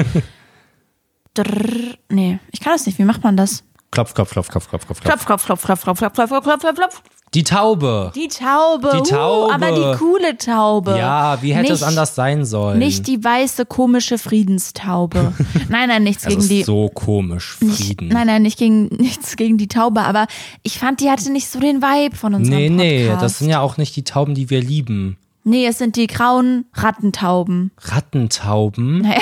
[2.10, 3.62] Nee, ich kann das nicht, wie macht man das?
[3.90, 5.24] klopf, klopf, klopf, klopf, klopf, klopf, klopf.
[5.26, 7.02] Klopf, klopf, klopf, klopf, klopf, klopf, klopf, klopf, klopf, klopf.
[7.34, 8.10] Die Taube.
[8.14, 8.90] Die Taube.
[8.94, 9.48] Die Taube.
[9.48, 10.96] Uh, aber die coole Taube.
[10.96, 12.78] Ja, wie hätte nicht, es anders sein sollen?
[12.78, 15.34] Nicht die weiße, komische Friedenstaube.
[15.68, 16.62] nein, nein, nichts das gegen ist die.
[16.62, 18.08] so komisch, nicht, Frieden.
[18.08, 20.26] nein, nein, nicht gegen, nichts gegen die Taube, aber
[20.62, 23.22] ich fand, die hatte nicht so den Vibe von unserem nee, nee, Podcast.
[23.22, 25.18] das sind ja auch nicht die Tauben, die wir lieben.
[25.48, 27.70] Nee, es sind die grauen Rattentauben.
[27.78, 29.02] Rattentauben.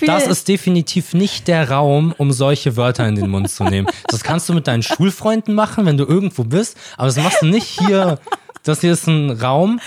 [0.00, 0.18] Naja.
[0.18, 3.88] Das ist definitiv nicht der Raum, um solche Wörter in den Mund zu nehmen.
[4.08, 7.46] Das kannst du mit deinen Schulfreunden machen, wenn du irgendwo bist, aber das machst du
[7.46, 8.18] nicht hier.
[8.62, 9.80] Das hier ist ein Raum,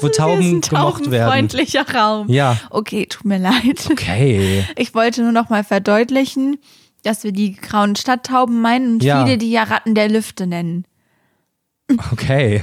[0.00, 1.26] wo das Tauben ist ein gemocht werden.
[1.30, 2.28] taubenfreundlicher Raum.
[2.28, 2.56] Ja.
[2.70, 3.88] Okay, tut mir leid.
[3.90, 4.64] Okay.
[4.76, 6.58] Ich wollte nur noch mal verdeutlichen,
[7.02, 9.24] dass wir die grauen Stadttauben meinen und Ja.
[9.24, 10.84] viele die ja Ratten der Lüfte nennen.
[12.12, 12.62] Okay.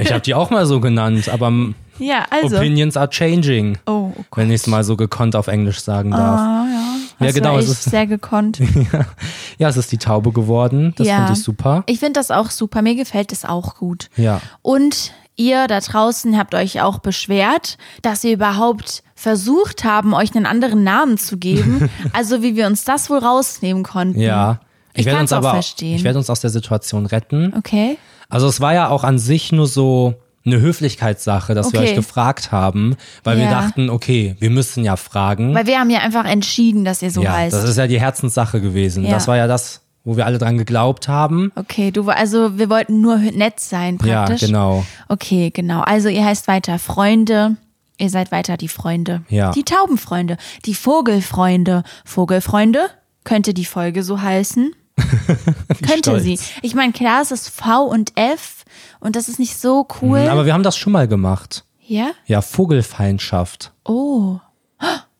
[0.00, 1.52] Ich habe die auch mal so genannt, aber
[1.98, 2.56] Ja, also.
[2.56, 3.78] Opinions are changing.
[3.86, 4.38] Oh, oh Gott.
[4.38, 6.40] Wenn ich es mal so gekonnt auf Englisch sagen darf.
[6.40, 6.80] Ah, ja.
[7.20, 8.60] Ja, Das genau, War es ist- sehr gekonnt.
[9.58, 10.94] Ja, es ist die Taube geworden.
[10.96, 11.16] Das Ja.
[11.16, 11.82] finde ich super.
[11.86, 12.80] Ich finde das auch super.
[12.80, 14.08] Mir gefällt es auch gut.
[14.16, 14.40] Ja.
[14.62, 20.46] Und ihr da draußen habt euch auch beschwert, dass wir überhaupt versucht haben, euch einen
[20.46, 21.90] anderen Namen zu geben.
[22.14, 24.18] also wie wir uns das wohl rausnehmen konnten.
[24.18, 24.60] Ja.
[24.94, 25.96] Ich werde kann's uns aber verstehen.
[25.96, 27.54] ich werde uns aus der Situation retten.
[27.56, 27.96] Okay.
[28.28, 30.14] Also es war ja auch an sich nur so
[30.46, 31.90] eine Höflichkeitssache, dass wir Okay.
[31.90, 33.50] euch gefragt haben, weil wir Ja.
[33.62, 35.54] dachten, okay, wir müssen ja fragen.
[35.54, 37.54] Weil wir haben ja einfach entschieden, dass ihr so ja, heißt.
[37.54, 39.04] das ist ja die Herzenssache gewesen.
[39.04, 39.10] Ja.
[39.10, 41.52] Das war ja das, wo wir alle dran geglaubt haben.
[41.56, 44.40] okay, du also wir wollten nur nett sein praktisch.
[44.42, 44.84] Ja, genau.
[45.08, 45.82] Okay, genau.
[45.82, 47.56] Also ihr heißt weiter Freunde.
[47.98, 49.20] Ihr seid weiter die Freunde.
[49.28, 49.50] Ja.
[49.52, 51.82] Die Taubenfreunde, die Vogelfreunde.
[52.06, 52.88] Vogelfreunde
[53.24, 54.72] könnte die Folge so heißen.
[55.86, 56.22] könnte stolz.
[56.22, 56.38] sie.
[56.62, 58.64] Ich meine, klar, es ist V und F
[59.00, 60.20] und das ist nicht so cool.
[60.28, 61.64] Aber wir haben das schon mal gemacht.
[61.86, 62.10] ja?
[62.26, 63.72] Ja, Vogelfeindschaft.
[63.84, 64.38] Oh.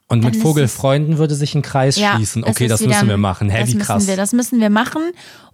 [0.08, 2.42] Und mit Vogelfreunden würde sich ein Kreis Ja, schließen.
[2.44, 3.48] Okay, das wieder- müssen wir machen.
[3.48, 4.06] Hä, wie krass.
[4.06, 5.02] Wir, das müssen wir machen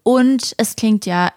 [0.03, 1.31] und es klingt ja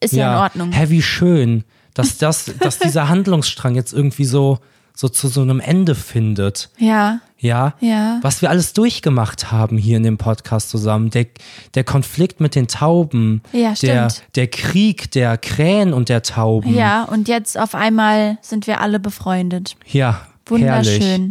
[0.00, 0.72] ist ja, in Ordnung.
[0.72, 4.58] Hä, wie schön, dass das, dass dieser Handlungsstrang jetzt irgendwie so,
[4.94, 6.70] so zu so einem Ende findet.
[6.78, 7.20] Ja.
[7.42, 8.18] Ja, Ja.
[8.22, 11.08] was wir alles durchgemacht haben hier in dem Podcast zusammen.
[11.10, 11.26] Der,
[11.74, 16.74] der Konflikt mit den Tauben, Ja, der, der Krieg der Krähen und der Tauben.
[16.74, 19.76] Ja, und jetzt auf einmal sind wir alle befreundet.
[19.86, 21.00] Ja, Wunderschön.
[21.02, 21.30] herrlich.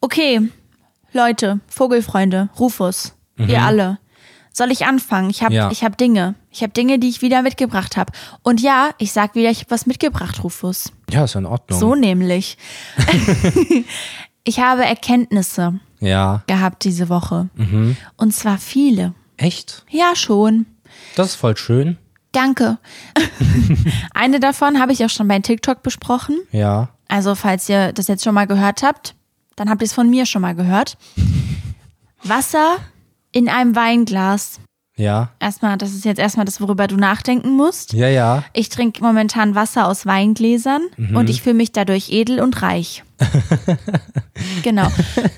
[0.00, 0.40] Okay,
[1.12, 3.98] Leute, Vogelfreunde, Rufus, ihr alle.
[4.54, 5.30] Soll ich anfangen?
[5.30, 5.56] Ich habe Mhm.
[5.56, 5.70] Ja.
[5.70, 6.34] ich hab Dinge.
[6.50, 8.12] Ich habe Dinge, die ich wieder mitgebracht habe.
[8.42, 10.92] Und ja, ich sag wieder, ich habe was mitgebracht, Rufus.
[11.10, 11.78] Ja, ist in Ordnung.
[11.80, 12.58] So nämlich.
[14.44, 17.48] ich habe Erkenntnisse Ja, gehabt diese Woche.
[17.54, 17.96] Mhm.
[18.16, 19.14] Und zwar viele.
[19.36, 19.84] echt?
[19.90, 20.66] Ja, schon.
[21.16, 21.98] Das ist voll schön.
[22.32, 22.78] Danke.
[24.14, 26.38] Eine davon habe ich auch schon bei TikTok besprochen.
[26.50, 26.88] Ja.
[27.08, 29.14] Also, falls ihr das jetzt schon mal gehört habt,
[29.56, 30.96] dann habt ihr es von mir schon mal gehört.
[32.22, 32.76] Wasser
[33.32, 34.60] in einem Weinglas.
[35.02, 35.30] Ja.
[35.40, 37.92] Erstmal, das ist jetzt erstmal das, worüber du nachdenken musst.
[37.92, 38.44] Ja, ja.
[38.52, 40.82] Ich trinke momentan Wasser aus Weingläsern
[41.14, 43.02] und ich fühle mich dadurch edel und reich.
[44.62, 44.88] genau.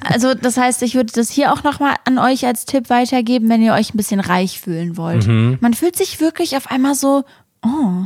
[0.05, 3.63] Also das heißt, ich würde das hier auch nochmal an euch als Tipp weitergeben, wenn
[3.63, 5.27] ihr euch ein bisschen reich fühlen wollt.
[5.27, 7.25] Man fühlt sich wirklich auf einmal so,
[7.65, 8.05] oh,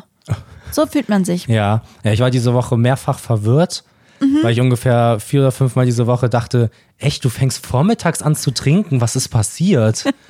[0.70, 1.46] so fühlt man sich.
[1.46, 1.82] Ja.
[2.04, 3.84] Ja, ich war diese Woche mehrfach verwirrt,
[4.20, 4.38] Mhm.
[4.42, 8.50] weil ich ungefähr vier oder fünfmal diese Woche dachte, echt, du fängst vormittags an zu
[8.50, 10.12] trinken, was ist passiert?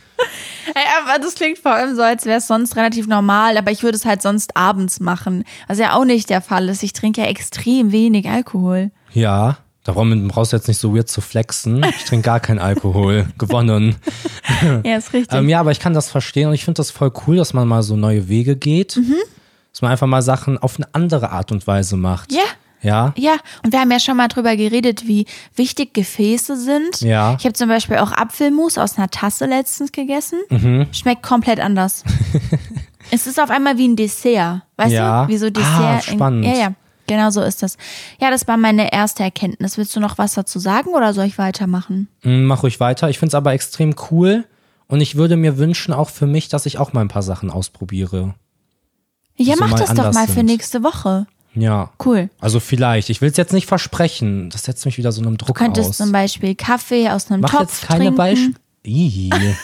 [0.74, 3.82] Ey, aber das klingt vor allem so, als wäre es sonst relativ normal, aber ich
[3.82, 5.44] würde es halt sonst abends machen.
[5.66, 6.82] Was ja auch nicht der Fall ist.
[6.82, 8.90] Ich trinke ja extrem wenig Alkohol.
[9.12, 9.58] ja.
[9.84, 11.82] Darum brauchst du jetzt nicht so weird zu flexen.
[11.82, 13.26] Ich trinke gar keinen Alkohol.
[13.38, 13.96] Gewonnen.
[14.84, 15.32] Ja, ist richtig.
[15.38, 17.66] Ähm, ja, aber ich kann das verstehen und ich finde das voll cool, dass man
[17.66, 18.98] mal so neue Wege geht.
[18.98, 19.14] Mhm.
[19.72, 22.32] Dass man einfach mal Sachen auf eine andere Art und Weise macht.
[22.32, 22.42] Ja.
[22.82, 23.12] Ja.
[23.16, 27.00] Ja, und wir haben ja schon mal drüber geredet, wie wichtig Gefäße sind.
[27.00, 27.34] Ja.
[27.38, 30.38] Ich habe zum Beispiel auch Apfelmus aus einer Tasse letztens gegessen.
[30.50, 30.86] Mhm.
[30.92, 32.04] Schmeckt komplett anders.
[33.10, 34.62] es ist auf einmal wie ein Dessert.
[34.76, 35.24] Weißt Ja.
[35.24, 35.32] du?
[35.32, 36.04] Wie so Ah, Dessert.
[36.14, 36.44] spannend.
[36.44, 36.72] In, ja, ja.
[37.08, 37.78] Genau so ist das.
[38.20, 39.78] Ja, das war meine erste Erkenntnis.
[39.78, 42.06] Willst du noch was dazu sagen oder soll ich weitermachen?
[42.22, 43.08] Mm, Mach ruhig weiter.
[43.08, 44.44] Ich finde es aber extrem cool
[44.88, 47.50] und ich würde mir wünschen, auch für mich, dass ich auch mal ein paar Sachen
[47.50, 48.34] ausprobiere.
[49.36, 50.46] Ja, mach das doch mal für sind.
[50.46, 51.26] nächste Woche.
[51.54, 51.90] Ja.
[52.04, 52.30] Cool.
[52.40, 53.10] Also vielleicht.
[53.10, 54.48] Ich will es jetzt nicht versprechen.
[54.50, 55.96] Das setzt mich wieder so einem Druck Du könntest aus.
[55.96, 58.12] zum Beispiel Kaffee aus einem Mach Topf jetzt keine.
[58.12, 58.54] Beispiele.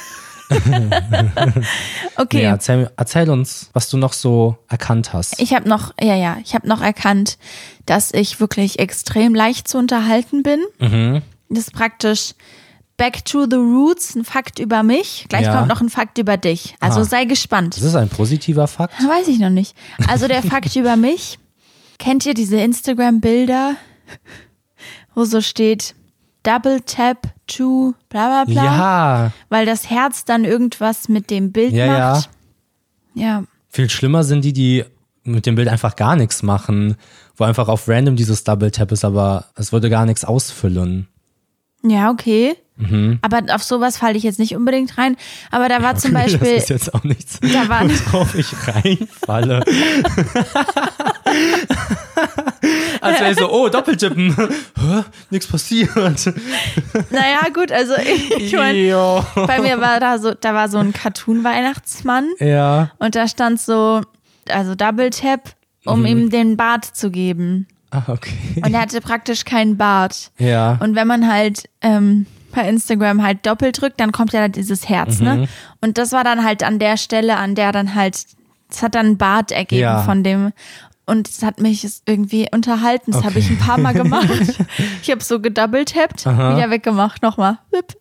[2.17, 2.37] Okay.
[2.39, 5.41] Nee, erzähl, erzähl uns, was du noch so erkannt hast.
[5.41, 7.39] Ich habe noch, ja, ja, ich habe noch erkannt,
[7.87, 10.61] dass ich wirklich extrem leicht zu unterhalten bin.
[10.79, 11.23] Mhm.
[11.49, 12.35] Das ist praktisch
[12.97, 15.27] Back to the Roots, ein Fakt über mich.
[15.29, 15.57] Gleich Ja.
[15.57, 16.77] kommt noch ein Fakt über dich.
[16.79, 17.05] Also Ah.
[17.05, 17.77] sei gespannt.
[17.77, 18.95] das ist ein positiver Fakt.
[19.01, 19.75] Weiß ich noch nicht.
[20.07, 21.39] Also der Fakt über mich.
[22.05, 23.77] Kennt ihr diese Instagram-Bilder,
[25.15, 25.95] wo so steht
[26.43, 28.65] Double Tap to bla bla bla?
[28.65, 32.13] Ja, Weil das Herz dann irgendwas mit dem Bild ja, ja.
[32.13, 32.29] macht.
[33.15, 33.45] Ja.
[33.71, 34.85] Viel schlimmer sind die, die
[35.23, 36.97] mit dem Bild einfach gar nichts machen,
[37.37, 41.09] wo einfach auf random dieses Double Tap ist, aber es würde gar nichts ausfüllen.
[41.83, 42.55] Ja, okay.
[42.77, 43.19] Mhm.
[43.23, 45.17] Aber auf sowas falle ich jetzt nicht unbedingt rein.
[45.51, 49.65] Aber da war zum Beispiel, Das ist jetzt auch nichts, Da waren- worauf ich reinfalle.
[53.01, 54.35] Als wäre ich so, oh, Doppeltippen.
[55.31, 55.91] Nichts passiert.
[57.11, 60.93] naja, gut, also ich, ich meine, bei mir war da so, da war so ein
[60.93, 62.91] Cartoon-Weihnachtsmann Ja.
[62.99, 64.03] und da stand so,
[64.49, 65.51] also Double Tap,
[65.85, 66.07] um Mhm.
[66.07, 67.67] ihm den Bart zu geben.
[67.91, 68.35] Ah, okay.
[68.65, 70.31] Und er hatte praktisch keinen Bart.
[70.39, 70.79] Ja.
[70.81, 74.89] Und wenn man halt ähm, bei Instagram halt doppelt drückt, dann kommt ja da dieses
[74.89, 75.25] Herz, Mhm.
[75.25, 75.49] ne?
[75.81, 78.17] Und das war dann halt an der Stelle, an der dann halt,
[78.71, 80.03] es hat dann ein Bart ergeben Ja.
[80.03, 80.53] von dem.
[81.07, 83.13] Und es hat mich irgendwie unterhalten.
[83.13, 83.39] Das habe Okay.
[83.41, 84.29] ich ein paar Mal gemacht.
[85.03, 87.59] ich habe so gedoubletappt, wieder weggemacht, nochmal.
[87.71, 87.97] Whip.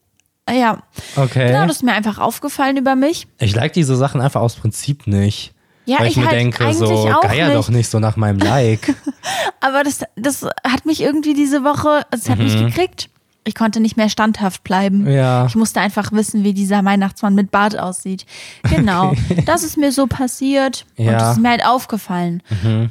[0.49, 0.83] Ja,
[1.15, 1.47] Okay.
[1.47, 3.27] genau, das ist mir einfach aufgefallen über mich.
[3.39, 5.53] ich like diese Sachen einfach aus Prinzip nicht.
[5.85, 7.57] Ja, weil ich, ich mir halt denke, so, geier nicht.
[7.57, 8.93] doch nicht so nach meinem Like.
[9.59, 13.09] Aber das, das hat mich irgendwie diese Woche, es hat mich gekriegt.
[13.45, 14.99] Ich konnte nicht mehr standhaft bleiben.
[15.03, 15.11] Mhm.
[15.11, 15.45] Ja.
[15.45, 18.25] Ich musste einfach wissen, wie dieser Weihnachtsmann mit Bart aussieht.
[18.69, 19.13] Genau.
[19.45, 20.85] Das ist mir so passiert.
[20.97, 21.11] Und Ja.
[21.13, 21.17] Mhm.
[21.17, 22.41] das ist mir halt aufgefallen.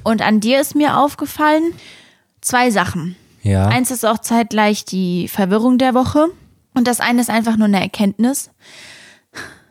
[0.04, 1.62] Und an dir ist mir aufgefallen
[2.40, 3.16] zwei Sachen.
[3.42, 3.68] Ja.
[3.68, 6.26] Eins ist auch zeitgleich die Verwirrung der Woche.
[6.74, 8.50] Und das eine ist einfach nur eine Erkenntnis.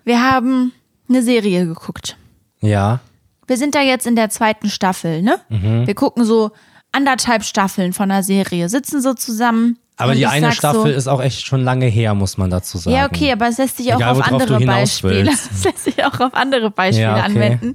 [0.03, 0.71] Wir haben
[1.09, 2.17] eine Serie geguckt.
[2.61, 2.99] ja.
[3.47, 5.37] Wir sind da jetzt in der zweiten Staffel, ne?
[5.49, 5.85] Mhm.
[5.85, 6.51] Wir gucken so
[6.93, 9.77] anderthalb Staffeln von einer Serie, sitzen so zusammen.
[10.01, 12.77] Aber und die eine Staffel so, ist auch echt schon lange her, muss man dazu
[12.77, 12.95] sagen.
[12.95, 15.25] Ja, okay, aber es lässt sich auch Egal, auf andere Beispiele.
[15.27, 15.49] willst.
[15.53, 17.25] Es lässt sich auch auf andere Beispiele Ja, okay.
[17.25, 17.73] anwenden.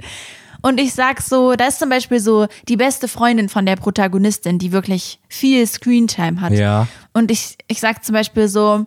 [0.62, 4.58] Und ich sag so, da ist zum Beispiel so die beste Freundin von der Protagonistin,
[4.58, 6.52] die wirklich viel Screentime hat.
[6.52, 6.88] Ja.
[7.12, 8.86] Und ich, ich sag zum Beispiel so,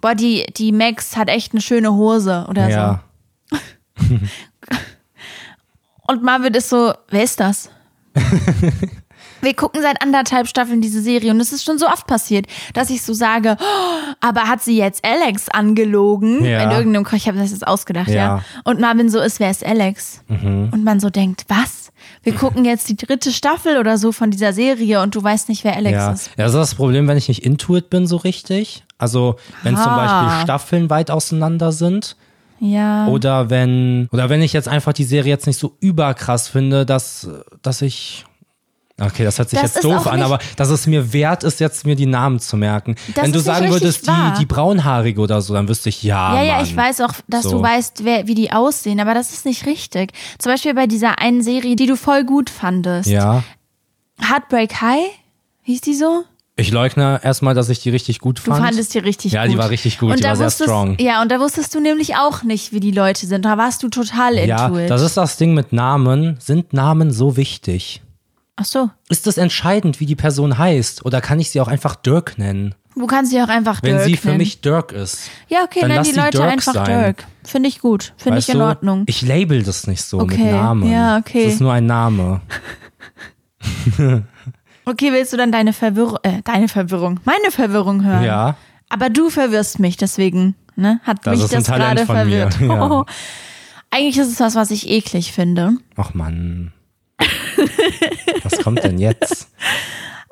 [0.00, 3.02] boah, die, die Max hat echt eine schöne Hose oder Ja.
[3.50, 3.56] so.
[6.08, 7.70] Und Marvin ist so, wer ist das?
[9.42, 12.90] Wir gucken seit anderthalb Staffeln diese Serie und es ist schon so oft passiert, dass
[12.90, 16.44] ich so sage, oh, aber hat sie jetzt Alex angelogen?
[16.44, 16.64] Ja.
[16.64, 18.14] In irgendeinem, ich habe das jetzt ausgedacht, ja.
[18.14, 18.36] Ja.
[18.36, 18.42] Mhm.
[18.64, 20.22] Und Marvin so ist, wer ist Alex?
[20.28, 21.90] Und man so denkt, was?
[22.22, 25.64] Wir gucken jetzt die dritte Staffel oder so von dieser Serie und du weißt nicht,
[25.64, 26.12] wer Alex Ja.
[26.12, 26.26] ist.
[26.28, 28.84] ja, das ist das Problem, wenn ich nicht intuit bin so richtig.
[28.98, 29.96] Also wenn zum Ah.
[30.26, 32.16] Beispiel Staffeln weit auseinander sind
[32.58, 33.06] Ja.
[33.06, 37.28] oder wenn oder wenn ich jetzt einfach die Serie jetzt nicht so überkrass finde, dass
[37.62, 38.24] dass ich
[39.00, 41.86] Okay, das hört sich Das jetzt doof an, aber dass es mir wert ist, jetzt
[41.86, 42.96] mir die Namen zu merken.
[43.14, 44.32] Das Wenn du sagen würdest, wahr.
[44.34, 46.36] die, die braunhaarige oder so, dann wüsste ich, ja.
[46.36, 46.64] Ja, ja, Mann.
[46.64, 47.52] ich weiß auch, dass So.
[47.52, 50.12] du weißt, wer, wie die aussehen, aber das ist nicht richtig.
[50.38, 53.08] Zum Beispiel bei dieser einen Serie, die du voll gut fandest.
[53.08, 53.42] Ja.
[54.20, 55.08] Heartbreak High?
[55.62, 56.24] Hieß die so?
[56.56, 58.62] Ich leugne erstmal, dass ich die richtig gut Du fand.
[58.62, 59.52] fandest die richtig Ja, gut.
[59.54, 60.96] die war richtig gut, Und die da war sehr wusstest, strong.
[61.00, 63.46] Ja, und da wusstest du nämlich auch nicht, wie die Leute sind.
[63.46, 66.36] Da warst du total into ja, das ist das Ding mit Namen.
[66.38, 68.02] Sind Namen so wichtig?
[68.60, 68.90] Ach so.
[69.08, 71.04] Ist es entscheidend, wie die Person heißt?
[71.06, 72.74] Oder kann ich sie auch einfach Dirk nennen?
[72.94, 74.38] Du kannst sie auch einfach Wenn Dirk sie für nennen.
[74.38, 75.30] mich Dirk ist.
[75.48, 76.84] Ja, okay, dann nenn die Leute Dirk einfach sein.
[76.84, 77.24] Dirk.
[77.44, 78.12] Finde ich gut.
[78.18, 79.04] Finde ich in du, Ordnung.
[79.06, 80.90] Ich label das nicht so mit Okay, Namen.
[80.90, 81.44] ja, okay.
[81.44, 82.42] Das ist nur ein Name.
[84.86, 88.24] Okay, willst du dann deine Verwirrung, äh, deine Verwirrung, meine Verwirrung hören?
[88.24, 88.56] Ja.
[88.88, 91.00] Aber du verwirrst mich, deswegen, ne?
[91.04, 92.58] Hat Das mich das gerade verwirrt.
[92.60, 92.90] ja.
[92.90, 93.04] Oh.
[93.90, 95.74] Eigentlich ist es was, was ich eklig finde.
[95.96, 96.72] Ach Mann.
[98.42, 99.48] Was kommt denn jetzt?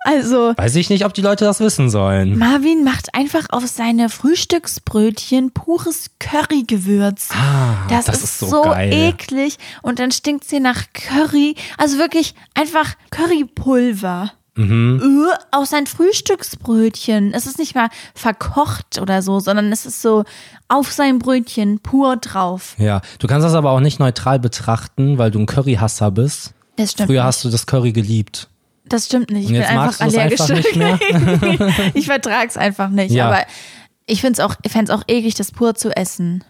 [0.05, 2.39] Also, Weiß ich nicht, ob die Leute das wissen sollen.
[2.39, 7.29] Marvin macht einfach auf seine Frühstücksbrötchen pures Currygewürz.
[7.33, 8.91] Ah, Das, das ist, ist so so geil.
[8.93, 9.59] eklig.
[9.83, 11.57] Und dann stinkt sie nach Curry.
[11.77, 14.33] Also wirklich einfach Currypulver.
[14.57, 15.01] Mhm.
[15.31, 17.33] Äh, Auf sein Frühstücksbrötchen.
[17.35, 20.25] Es ist nicht mal verkocht oder so, sondern es ist so
[20.69, 22.75] auf sein Brötchen pur drauf.
[22.79, 26.55] Ja, du kannst das aber auch nicht neutral betrachten, weil du ein Curryhasser bist.
[26.79, 27.09] Das stimmt.
[27.09, 27.27] Früher nicht.
[27.27, 28.49] hast du das Curry geliebt.
[28.87, 29.43] Das stimmt nicht.
[29.43, 30.41] Ich Und bin jetzt einfach magst du es allergisch.
[30.41, 31.85] einfach nicht mehr?
[31.95, 33.11] ich vertrag's einfach nicht.
[33.11, 33.27] Ja.
[33.27, 33.43] Aber
[34.07, 36.43] ich find's auch, ich fänd's auch eklig, das pur zu essen.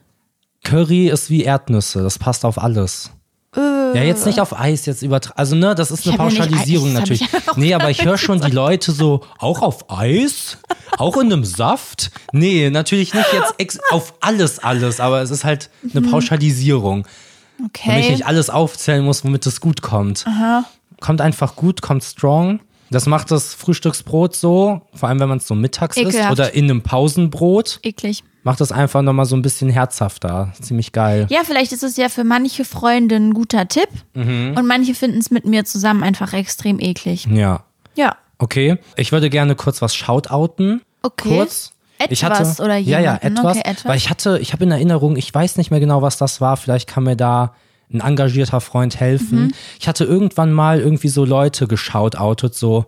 [0.62, 3.10] Curry ist wie Erdnüsse, das passt auf alles.
[3.56, 7.20] Ja, jetzt nicht auf Eis, jetzt Also, ne, das ist eine ja Pauschalisierung natürlich.
[7.22, 10.58] ja auch Nee, aber ich höre schon die Leute so, auch auf Eis?
[10.98, 12.10] Auch in einem Saft?
[12.32, 17.06] Nee, natürlich nicht jetzt ex auf alles, alles, aber es ist halt eine Pauschalisierung.
[17.58, 18.10] Damit ich Okay.
[18.12, 20.24] nicht alles aufzählen muss, womit es gut kommt.
[21.00, 22.60] Kommt einfach gut, kommt strong.
[22.90, 26.32] Das macht das Frühstücksbrot so, vor allem wenn man es so mittags isst Ekelhaft.
[26.32, 28.24] oder in einem Pausenbrot, Eklig.
[28.44, 30.54] macht das einfach nochmal so ein bisschen herzhafter.
[30.60, 31.26] Ziemlich geil.
[31.28, 33.90] Ja, vielleicht ist es ja für manche Freunde ein guter Tipp.
[34.14, 34.54] Mhm.
[34.56, 37.26] Und manche finden es mit mir zusammen einfach extrem eklig.
[37.30, 37.64] Ja.
[37.94, 38.16] Ja.
[38.38, 38.78] Okay.
[38.96, 40.80] Ich würde gerne kurz was shoutouten.
[41.02, 41.28] Okay.
[41.28, 41.72] Kurz.
[42.10, 43.26] Ich hatte, Etwas oder Ja, ja, jemanden.
[43.38, 43.56] etwas.
[43.56, 43.84] Okay, etwas.
[43.84, 46.56] Weil ich hatte, ich habe in Erinnerung, ich weiß nicht mehr genau, was das war.
[46.56, 47.54] Vielleicht kann mir da
[47.92, 49.44] ein engagierter Freund helfen.
[49.46, 49.52] Mhm.
[49.80, 52.84] Ich hatte irgendwann mal irgendwie so Leute geshoutoutet, so,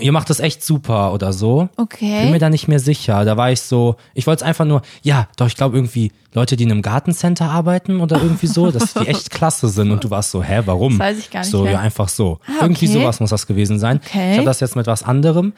[0.00, 1.68] ihr macht das echt super oder so.
[1.76, 2.22] Okay.
[2.22, 3.24] Bin mir da nicht mehr sicher.
[3.24, 6.56] Da war ich so, ich wollte es einfach nur, ja, doch, ich glaube irgendwie Leute,
[6.56, 9.92] die in einem Gartencenter arbeiten oder irgendwie so, dass die echt klasse sind.
[9.92, 10.98] Und du warst so, hä, warum?
[10.98, 11.74] Das weiß ich gar nicht So, mehr.
[11.74, 12.40] ja, einfach so.
[12.48, 13.00] Ah, Irgendwie okay.
[13.00, 14.00] sowas muss das gewesen sein.
[14.04, 14.32] Okay.
[14.32, 15.52] Ich habe das jetzt mit was anderem.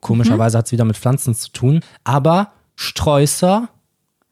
[0.00, 1.80] Komischerweise hat es wieder mit Pflanzen zu tun.
[2.04, 3.68] Aber Sträußer,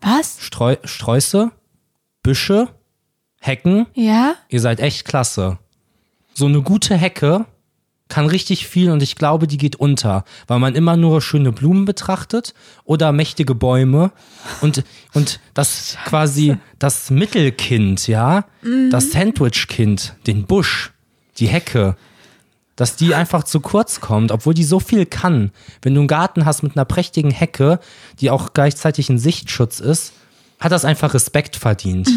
[0.01, 0.37] Was?
[0.41, 1.51] Streu, Sträuße,
[2.23, 2.69] Büsche,
[3.41, 4.35] Hecken, Ja?
[4.49, 5.59] ihr seid echt klasse.
[6.35, 7.47] So eine gute Hecke
[8.09, 11.85] kann richtig viel und ich glaube, die geht unter, weil man immer nur schöne Blumen
[11.85, 14.13] betrachtet oder mächtige Bäume
[14.61, 18.45] und, und das quasi das Mittelkind, ja,
[18.91, 20.93] das Sandwich-Kind, den Busch,
[21.39, 21.97] die Hecke,
[22.77, 25.53] dass die einfach zu kurz kommt, obwohl die so viel kann.
[25.83, 27.79] Wenn du einen Garten hast mit einer prächtigen Hecke,
[28.21, 30.13] die auch gleichzeitig ein Sichtschutz ist,
[30.59, 32.09] hat das einfach Respekt verdient.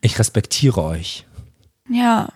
[0.00, 1.26] Ich respektiere euch.
[1.88, 2.28] Ja.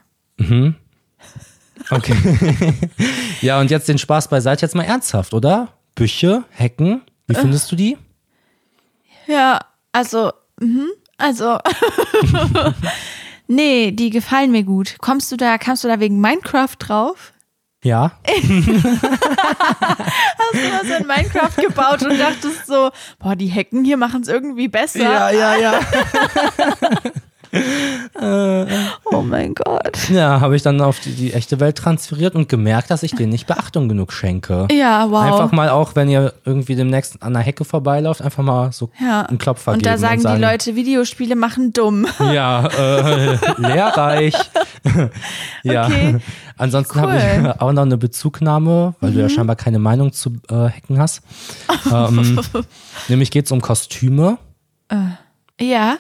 [1.91, 2.17] Okay.
[3.41, 5.73] ja, und jetzt den Spaß beiseite, jetzt mal ernsthaft, oder?
[5.95, 7.97] Büche, Hecken, wie findest du die?
[9.27, 9.61] Ja,
[9.93, 11.59] also, mhm, also.
[13.47, 14.97] nee, die gefallen mir gut.
[15.01, 17.33] Kommst du da, kamst du da wegen Minecraft drauf?
[17.83, 18.19] Ja.
[18.27, 18.59] Hast du
[20.73, 25.31] was in Minecraft gebaut und dachtest so, boah, die Hecken hier machen es irgendwie besser.
[25.31, 25.81] ja, ja.
[29.13, 30.09] Oh mein Gott.
[30.09, 33.31] Ja, habe ich dann auf die, die echte Welt transferiert und gemerkt, dass ich denen
[33.31, 34.69] nicht Beachtung genug schenke.
[34.73, 35.23] Ja, wow.
[35.23, 39.23] Einfach mal auch, wenn ihr irgendwie demnächst an der Hecke vorbeilauft, einfach mal so ja.
[39.23, 42.07] einen Klopfer Und geben da sagen, und sagen die Leute, Videospiele machen dumm.
[42.37, 44.35] Ja, äh, lehrreich.
[45.63, 45.87] ja.
[45.87, 46.17] Okay.
[46.59, 47.07] Ansonsten Cool.
[47.07, 47.13] Mhm.
[47.13, 50.99] habe ich auch noch eine Bezugnahme, weil du ja scheinbar keine Meinung zu äh, Hacken
[50.99, 51.23] hast.
[51.93, 52.41] ähm,
[53.09, 54.39] nämlich geht es um Kostüme.
[55.61, 55.99] Ja.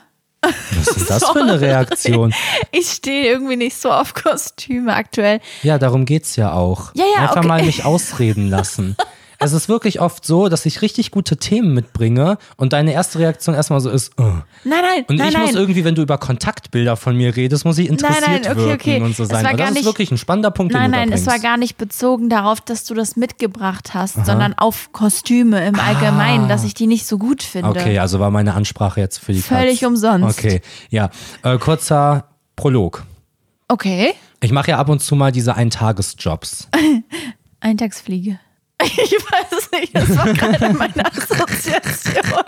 [0.76, 2.34] Was ist das für eine Reaktion?
[2.72, 5.40] Ich stehe irgendwie nicht so auf Kostüme aktuell.
[5.62, 6.92] Ja, darum geht's ja auch.
[6.94, 7.48] Ja, ja, Einfach okay.
[7.48, 8.96] mal mich ausreden lassen.
[9.38, 13.54] Es ist wirklich oft so, dass ich richtig gute Themen mitbringe und deine erste Reaktion
[13.54, 14.22] erstmal so ist, oh.
[14.22, 15.42] Nein, nein, Und nein, ich nein.
[15.46, 18.64] muss irgendwie, wenn du über Kontaktbilder von mir redest, muss ich interessiert Nein, nein, okay,
[18.66, 19.00] wirken okay.
[19.02, 19.44] und so Es sein.
[19.44, 21.56] gar das ist nicht- wirklich ein spannender Punkt, Nein, den du nein, es war gar
[21.58, 26.74] nicht bezogen darauf, dass du das mitgebracht hast, sondern auf Kostüme im Allgemeinen, dass ich
[26.74, 27.68] die nicht so gut finde.
[27.68, 27.82] Ah.
[27.82, 29.88] Okay, also war meine Ansprache jetzt für die Völlig Katz.
[29.88, 30.38] umsonst.
[30.38, 31.10] Okay, ja.
[31.42, 33.04] Äh, kurzer Prolog.
[33.68, 34.14] Okay.
[34.40, 36.68] Ich mache ja ab und zu mal diese Eintagesjobs.
[37.60, 38.38] Eintagsfliege.
[38.96, 42.44] Ich weiß nicht, das war gerade meine Assoziation.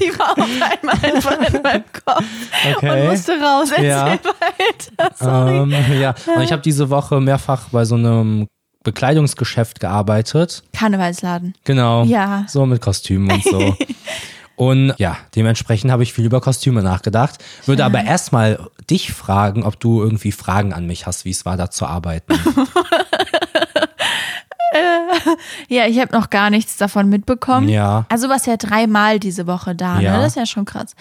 [0.00, 2.24] Die war auf einmal einfach in meinem Kopf
[2.66, 3.08] und Okay.
[3.08, 3.70] musste raus.
[3.70, 4.06] Erzähl Ja.
[4.06, 5.14] weiter.
[5.18, 5.56] Sorry.
[5.58, 8.46] Ähm, ja, und ich habe diese Woche mehrfach bei so einem
[8.84, 10.62] Bekleidungsgeschäft gearbeitet.
[10.76, 11.54] Karnevalsladen.
[11.64, 12.04] Genau.
[12.04, 12.44] Ja.
[12.48, 13.76] So mit Kostümen und so.
[14.56, 17.42] Und ja, dementsprechend habe ich viel über Kostüme nachgedacht.
[17.66, 21.56] Würde aber erstmal dich fragen, ob du irgendwie Fragen an mich hast, wie es war,
[21.56, 22.34] da zu arbeiten.
[25.68, 27.68] Ja, ich habe noch gar nichts davon mitbekommen.
[27.68, 28.06] Ja.
[28.08, 30.12] Also was ja dreimal diese Woche da, Ja.
[30.16, 30.18] ne?
[30.22, 30.94] Das ist ja schon krass.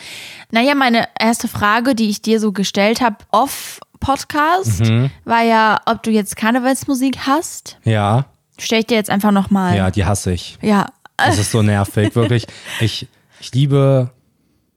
[0.51, 5.09] Naja, meine erste Frage, die ich dir so gestellt habe, off Podcast, Mhm.
[5.25, 7.77] war ja, ob du jetzt Karnevalsmusik hast.
[7.83, 8.25] Ja,
[8.59, 9.75] Stell ich dir jetzt einfach nochmal.
[9.75, 10.57] ja, die hasse ich.
[10.61, 10.87] Ja.
[11.17, 12.45] Das ist so nervig, wirklich.
[12.79, 13.07] Ich,
[13.39, 14.11] ich liebe,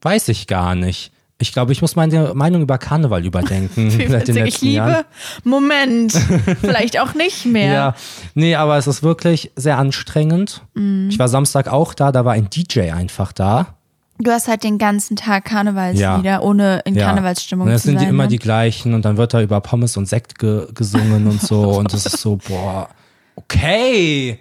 [0.03, 1.13] weiß ich gar nicht.
[1.39, 4.77] Ich glaube, ich muss meine Meinung über Karneval überdenken seit den witzig, ich letzten liebe.
[4.77, 5.05] Jahren.
[5.45, 6.13] Moment.
[6.61, 7.73] Vielleicht auch nicht mehr.
[7.73, 7.95] Ja,
[8.35, 10.63] nee, aber es ist wirklich sehr anstrengend.
[10.75, 11.09] Mhm.
[11.11, 13.75] Ich war Samstag auch da, da war ein DJ einfach da.
[14.19, 17.05] Du hast halt den ganzen Tag Karnevalslieder, ohne in Ja.
[17.05, 18.07] Karnevalsstimmung und das zu sind sein.
[18.07, 18.29] die immer ne?
[18.31, 21.93] die gleichen und dann wird da über Pommes und Sekt ge gesungen und so und
[21.93, 22.89] das ist so, boah,
[23.35, 24.39] okay.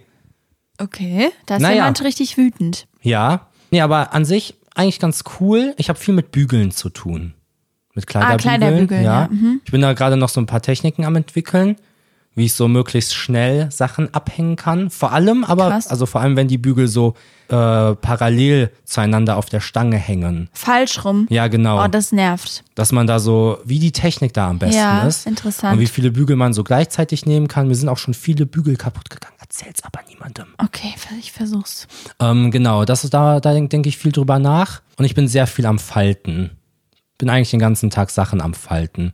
[0.77, 1.75] Okay, da ist Naja.
[1.75, 2.87] jemand richtig wütend.
[3.01, 5.73] Ja, nee, aber an sich eigentlich ganz cool.
[5.77, 7.33] Ich habe viel mit Bügeln zu tun.
[7.93, 8.39] Mit Kleiderbügeln.
[8.59, 9.21] Kleiderbügeln, ja.
[9.21, 9.61] ja, mhm.
[9.63, 11.77] Ich bin da gerade noch so ein paar Techniken am entwickeln,
[12.35, 14.89] wie ich so möglichst schnell Sachen abhängen kann.
[14.89, 15.87] Vor allem, aber Krass.
[15.87, 17.13] also vor allem, wenn die Bügel so
[17.47, 20.49] äh, parallel zueinander auf der Stange hängen.
[20.51, 21.27] Falsch rum.
[21.29, 21.81] Ja, genau.
[21.81, 22.65] Oh, das nervt.
[22.75, 25.25] dass man da so, wie die Technik da am besten Ja, ist.
[25.25, 25.75] interessant.
[25.75, 27.69] Und wie viele Bügel man so gleichzeitig nehmen kann.
[27.69, 29.34] Mir sind auch schon viele Bügel kaputt gegangen.
[29.45, 30.47] Erzähl's aber niemandem.
[30.57, 31.87] Okay, ich versuch's.
[32.19, 34.81] Ähm, genau, das ist da, da denke denk ich viel drüber nach.
[34.97, 36.57] Und ich bin sehr viel am Falten.
[37.19, 39.13] Bin eigentlich den ganzen Tag Sachen am Falten.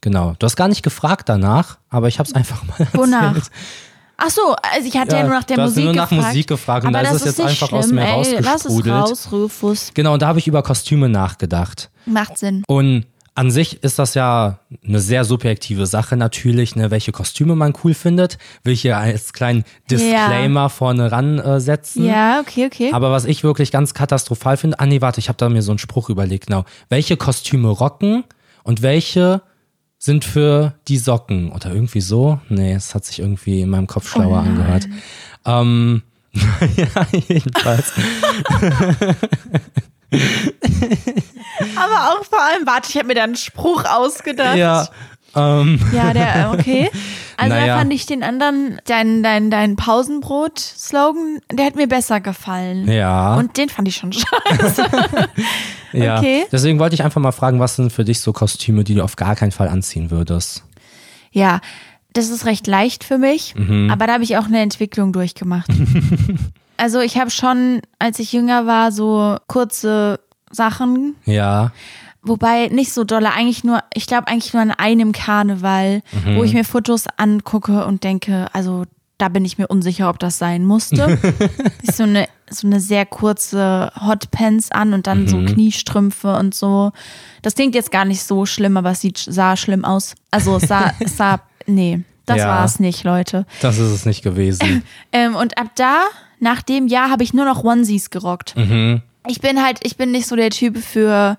[0.00, 0.34] Genau.
[0.38, 2.94] Du hast gar nicht gefragt danach, aber ich habe es einfach mal erzählt.
[2.96, 3.36] Wonach?
[4.16, 6.08] Ach so, also ich hatte ja, Ja, nur nach der du hast Musik nur nach
[6.08, 6.28] gefragt.
[6.28, 8.38] Musik gefragt und aber da ist es jetzt einfach aus schlimm, mir ey.
[8.40, 8.94] Lass es rausgesprudelt.
[8.94, 9.90] raus, Rufus.
[9.92, 11.90] Genau, und da habe ich über Kostüme nachgedacht.
[12.06, 12.62] Macht Sinn.
[12.68, 17.72] Und an sich ist das ja eine sehr subjektive Sache natürlich, ne, welche Kostüme man
[17.82, 18.36] cool findet.
[18.62, 22.04] Will ich hier als kleinen Disclaimer vorne ran äh, setzen.
[22.04, 22.90] Ja, okay, okay.
[22.92, 25.72] Aber was ich wirklich ganz katastrophal finde, ah nee, warte, ich habe da mir so
[25.72, 26.64] einen Spruch überlegt, genau.
[26.90, 28.24] Welche Kostüme rocken
[28.64, 29.40] und welche
[29.98, 32.40] sind für die Socken oder irgendwie so?
[32.48, 34.88] Nee, es hat sich irgendwie in meinem Kopf schlauer Oh angehört.
[35.46, 36.02] Ähm,
[36.76, 37.92] ja, jedenfalls.
[41.76, 44.56] Aber auch vor allem, warte, ich habe mir da einen Spruch ausgedacht.
[44.56, 44.86] ja,
[45.34, 46.90] ähm, Ja, der, okay.
[47.36, 47.66] Also Naja.
[47.74, 52.88] da fand ich den anderen, dein, dein, dein Pausenbrot-Slogan, der hat mir besser gefallen.
[52.90, 54.84] ja, Und den fand ich schon scheiße.
[55.92, 56.18] ja.
[56.18, 56.44] okay.
[56.52, 59.16] Deswegen wollte ich einfach mal fragen, was sind für dich so Kostüme, die du auf
[59.16, 60.64] gar keinen Fall anziehen würdest?
[61.30, 61.60] Ja,
[62.12, 63.90] das ist recht leicht für mich, Mhm.
[63.90, 65.68] aber da habe ich auch eine Entwicklung durchgemacht.
[66.76, 71.72] also ich habe schon, als ich jünger war, so kurze Sachen, Ja,
[72.22, 76.36] wobei nicht so dolle, eigentlich nur, ich glaube eigentlich nur an einem Karneval, Mhm.
[76.36, 78.84] wo ich mir Fotos angucke und denke, also
[79.18, 81.18] da bin ich mir unsicher, ob das sein musste.
[81.82, 85.46] ist so eine, so eine sehr kurze Hotpants an und dann so Mhm.
[85.46, 86.90] Kniestrümpfe und so.
[87.42, 90.14] Das klingt jetzt gar nicht so schlimm, aber es sieht, sah schlimm aus.
[90.32, 92.48] Also es sah, es sah, nee, das Ja.
[92.48, 93.46] war es nicht, Leute.
[93.60, 94.82] das ist es nicht gewesen.
[95.12, 96.00] Ähm, und ab da,
[96.42, 98.54] nach dem Jahr, habe ich nur noch Onesies gerockt.
[99.28, 101.38] Ich bin halt, ich bin nicht so der Typ für,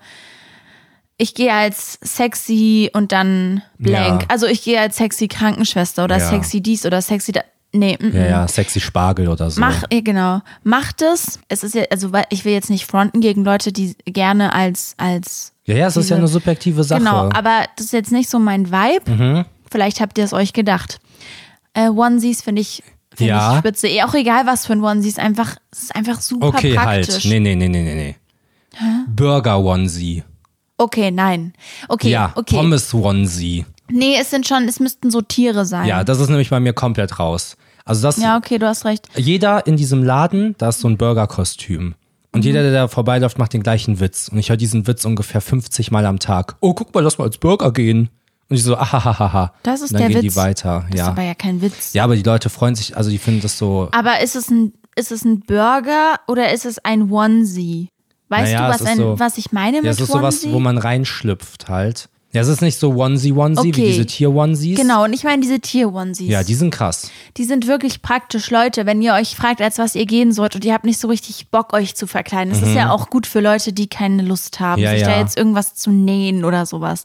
[1.18, 4.22] ich gehe als sexy und dann blank.
[4.24, 4.28] Ja.
[4.30, 6.30] Also ich gehe als sexy Krankenschwester oder Ja.
[6.30, 7.42] sexy dies oder sexy da.
[7.76, 8.30] Nee, mm, Ja, mm.
[8.30, 9.60] ja, sexy Spargel oder so.
[9.60, 10.42] Mach, ja, genau.
[10.64, 11.40] Macht es.
[11.50, 15.54] Es ist ja, also ich will jetzt nicht fronten gegen Leute, die gerne als, als
[15.66, 17.00] ja, ja, es ist ja diese- eine subjektive Sache.
[17.00, 19.12] Genau, aber das ist jetzt nicht so mein Vibe.
[19.12, 19.46] Mhm.
[19.72, 21.00] Vielleicht habt ihr es euch gedacht.
[21.74, 22.84] Äh, Onesies finde ich,
[23.16, 23.54] find Ja.
[23.54, 23.88] ich spitze.
[23.88, 27.14] Eh, Auch egal, was für ein Onesie ist, einfach, es ist einfach super Okay, praktisch.
[27.16, 27.26] halt.
[27.26, 28.16] Nee, nee, nee, nee, nee, nee.
[29.08, 30.24] Burger Onesie.
[30.78, 31.54] Okay, nein.
[31.88, 32.56] Okay, Ja, okay.
[32.56, 33.66] Pommes Onesie.
[33.90, 35.86] Nee, es sind schon, es müssten so Tiere sein.
[35.88, 37.58] Ja, das ist nämlich bei mir komplett raus.
[37.86, 39.08] Also das, Ja, okay, du hast recht.
[39.16, 41.96] jeder in diesem Laden, da ist so ein Burger-Kostüm.
[42.32, 44.30] Und jeder, der da vorbeiläuft, macht den gleichen Witz.
[44.30, 46.56] Und ich höre diesen Witz ungefähr 50 Mal am Tag.
[46.62, 48.10] Oh, guck mal, lass mal als Burger gehen.
[48.54, 49.52] Und ich so, ahahaha.
[49.64, 50.34] Das ist und dann der gehen Witz.
[50.36, 50.82] die weiter.
[50.82, 51.08] Das ist Ja.
[51.08, 51.94] aber ja kein Witz.
[51.94, 53.90] ja, aber die Leute freuen sich, also die finden das so.
[53.92, 57.90] Aber ist es ein, ist es ein Burger oder ist es ein Onesie?
[58.30, 60.36] Weißt Naja, du, was, ist ein, so- was ich meine Ja, mit es ist sowas,
[60.44, 60.54] Onesie?
[60.54, 62.10] wo man reinschlüpft halt.
[62.34, 63.78] Ja, es ist nicht so Onesie-Onesie Okay.
[63.78, 64.78] wie diese Tier-Onesies.
[64.80, 66.30] Genau, und ich meine diese Tier-Onesies.
[66.30, 67.12] Ja, die sind krass.
[67.38, 70.66] Die sind wirklich praktisch, Leute, wenn ihr euch fragt, als was ihr gehen sollt und
[70.66, 72.52] ihr habt nicht so richtig Bock, euch zu verkleiden.
[72.52, 74.86] Das ist ja auch gut für Leute, die keine Lust haben, Mhm.
[74.86, 75.20] Ja, sich da ja.
[75.20, 77.04] jetzt irgendwas zu nähen oder sowas.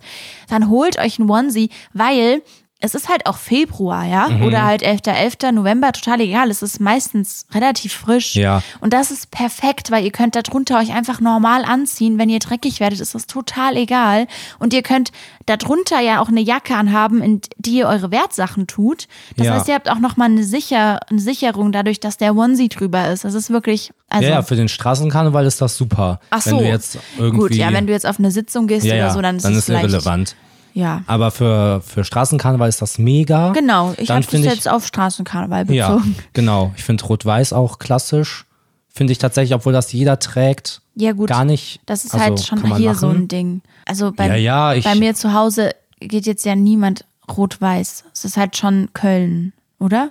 [0.48, 2.40] Dann holt euch einen Onesie, weil
[2.80, 4.28] es ist halt auch Februar, ja?
[4.28, 4.42] Mhm.
[4.44, 6.48] Oder halt 11.11., November, total egal.
[6.48, 8.36] Es ist meistens relativ frisch.
[8.36, 8.62] Ja.
[8.80, 12.18] Und das ist perfekt, weil ihr könnt darunter euch einfach normal anziehen.
[12.18, 14.28] Wenn ihr dreckig werdet, ist das total egal.
[14.60, 15.10] Und ihr könnt
[15.46, 19.08] darunter ja auch eine Jacke anhaben, in die ihr eure Wertsachen tut.
[19.36, 19.54] Das Ja.
[19.54, 23.24] heißt, ihr habt auch nochmal eine, Sicher eine Sicherung dadurch, dass der Onesie drüber ist.
[23.24, 24.24] Das ist wirklich, also.
[24.28, 26.20] ja, ja, für den Straßenkarneval ist das super.
[26.30, 26.58] Ach Wenn so.
[26.60, 27.38] du jetzt irgendwie.
[27.38, 29.54] Gut, ja, wenn du jetzt auf eine Sitzung gehst ja, oder so, dann ist dann
[29.54, 30.36] es ist irrelevant.
[30.74, 31.02] Ja.
[31.06, 33.52] Aber für, für Straßenkarneval ist das mega.
[33.52, 36.16] Genau, ich habe das jetzt auf Straßenkarneval Ja, bezogen.
[36.32, 36.72] genau.
[36.76, 38.44] Ich finde Rot-Weiß auch klassisch.
[38.88, 41.28] Finde ich tatsächlich, obwohl das jeder trägt, Ja, gut.
[41.28, 41.80] gar nicht.
[41.86, 42.98] Das ist also, halt schon hier machen.
[42.98, 43.62] so ein Ding.
[43.86, 47.04] Also bei, Ja, ja, ich- bei mir zu Hause geht jetzt ja niemand
[47.36, 48.04] rot-weiß.
[48.12, 50.10] Es ist halt schon Köln, oder?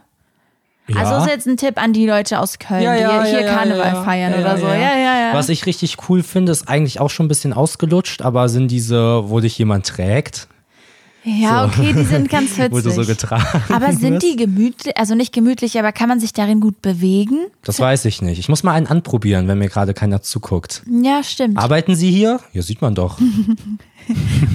[0.89, 0.97] Ja.
[1.01, 4.03] Also ist jetzt ein Tipp an die Leute aus Köln, Ja, ja, die hier Karneval
[4.03, 4.67] feiern oder so.
[4.67, 4.75] ja.
[4.75, 5.33] Ja, ja.
[5.33, 9.29] Was ich richtig cool finde, ist eigentlich auch schon ein bisschen ausgelutscht, aber sind diese,
[9.29, 10.47] wo dich jemand trägt,
[11.23, 15.33] ja, okay, die sind ganz wo du so getragen aber sind die gemütlich, also nicht
[15.33, 17.47] gemütlich, aber kann man sich darin gut bewegen?
[17.65, 18.39] Das weiß ich nicht.
[18.39, 20.83] Ich muss mal einen anprobieren, wenn mir gerade keiner zuguckt.
[20.89, 21.57] Ja, stimmt.
[21.57, 22.39] Arbeiten Sie hier?
[22.53, 23.19] Ja, sieht man doch.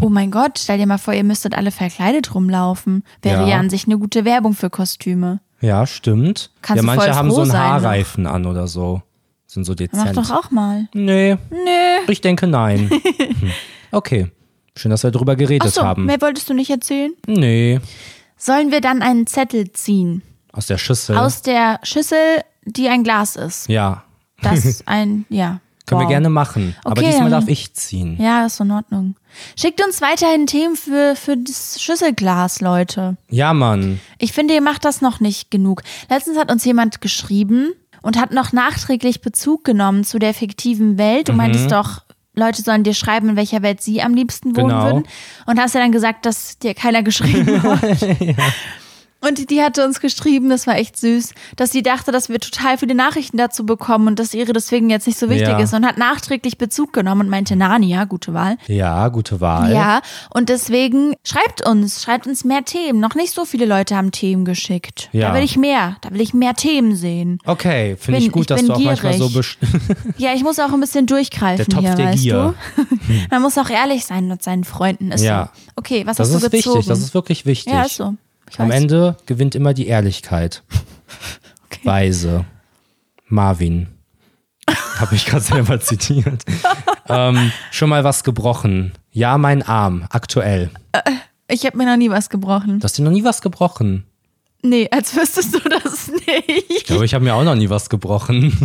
[0.00, 3.04] Oh mein Gott, stell dir mal vor, ihr müsstet alle verkleidet rumlaufen.
[3.20, 3.48] Wäre Ja.
[3.48, 5.40] ja, an sich eine gute Werbung für Kostüme.
[5.62, 6.50] Ja, stimmt.
[6.60, 7.68] Kannst ja, manche haben so einen sein noch.
[7.82, 9.00] Haarreifen an oder so.
[9.46, 10.16] Sind so Mach dezent.
[10.16, 10.88] doch auch mal.
[10.92, 11.58] Nee, Nö.
[12.12, 12.90] ich denke nein.
[13.40, 13.50] Hm.
[13.90, 14.30] Okay.
[14.76, 16.06] Schön, dass wir drüber geredet Achso, haben.
[16.06, 17.12] mehr wolltest du nicht erzählen?
[17.26, 17.80] Nee.
[18.36, 20.22] Sollen wir dann einen Zettel ziehen?
[20.52, 21.16] Aus der Schüssel.
[21.16, 23.68] Aus der Schüssel, die ein Glas ist.
[23.68, 24.04] ja.
[24.40, 25.60] Das ein, ja.
[25.86, 26.10] Können wir Wow.
[26.10, 26.76] gerne machen.
[26.84, 28.16] Aber Okay, diesmal dann- darf ich ziehen.
[28.20, 29.16] Ja, ist in Ordnung.
[29.58, 33.16] Schickt uns weiterhin Themen für, für das Schüsselglas, Leute.
[33.30, 34.00] Ja, Mann.
[34.18, 35.82] Ich finde, ihr macht das noch nicht genug.
[36.08, 37.72] Letztens hat uns jemand geschrieben
[38.02, 41.28] und hat noch nachträglich Bezug genommen zu der fiktiven Welt.
[41.28, 41.32] Mhm.
[41.32, 42.02] Du meintest doch,
[42.34, 44.84] Leute sollen dir schreiben, in welcher Welt sie am liebsten wohnen Genau.
[44.84, 45.02] würden.
[45.46, 47.80] Und hast ja dann gesagt, dass dir keiner geschrieben hat.
[49.26, 52.76] Und die hatte uns geschrieben, das war echt süß, dass sie dachte, dass wir total
[52.78, 55.58] viele Nachrichten dazu bekommen und dass ihre deswegen jetzt nicht so wichtig Ja.
[55.60, 58.56] ist und hat nachträglich Bezug genommen und meinte, Narnia, gute Wahl.
[58.66, 59.72] Ja, gute Wahl.
[59.72, 62.98] Ja, und deswegen schreibt uns, schreibt uns mehr Themen.
[63.00, 65.08] Noch nicht so viele Leute haben Themen geschickt.
[65.12, 65.28] Ja.
[65.28, 67.38] Da will ich mehr, da will ich mehr Themen sehen.
[67.46, 69.30] Okay, finde ich gut, ich dass du auch manchmal so
[70.18, 72.54] Ja, ich muss auch ein bisschen durchgreifen Der Topf hier, der weißt Gier.
[72.76, 72.84] du?
[73.30, 75.12] Man muss auch ehrlich sein mit seinen Freunden.
[75.12, 75.50] Ist Ja.
[75.54, 75.72] so.
[75.76, 76.76] Okay, was Das hast du ist gezogen?
[76.78, 77.72] wichtig, das ist wirklich wichtig.
[77.72, 78.14] ja, ist so.
[78.50, 78.82] Ich Am weiß.
[78.82, 80.62] Ende gewinnt immer die Ehrlichkeit.
[81.84, 82.44] Weise.
[83.26, 83.88] Marvin.
[84.98, 86.44] Habe ich gerade selber zitiert.
[87.08, 88.92] ähm, schon mal was gebrochen.
[89.10, 90.70] Ja, mein Arm, aktuell.
[91.48, 92.78] Ich habe mir noch nie was gebrochen.
[92.80, 94.04] Du hast dir noch nie was gebrochen.
[94.62, 96.64] Nee, als wüsstest du das nicht.
[96.70, 98.56] Ich glaube, ich habe mir auch noch nie was gebrochen.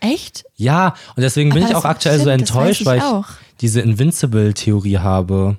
[0.00, 0.44] Echt?
[0.56, 3.04] ja, und deswegen bin Aber ich auch aktuell so stimmt, weiß enttäuscht, ich weil ich
[3.04, 3.26] auch.
[3.60, 5.56] diese Invincible-Theorie habe,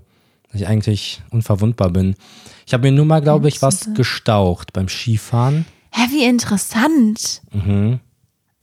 [0.52, 2.16] dass ich eigentlich unverwundbar bin.
[2.66, 5.66] Ich habe mir nur mal, glaube ich, was gestaucht beim Skifahren.
[5.92, 7.42] Hä, wie interessant.
[7.52, 8.00] Mhm.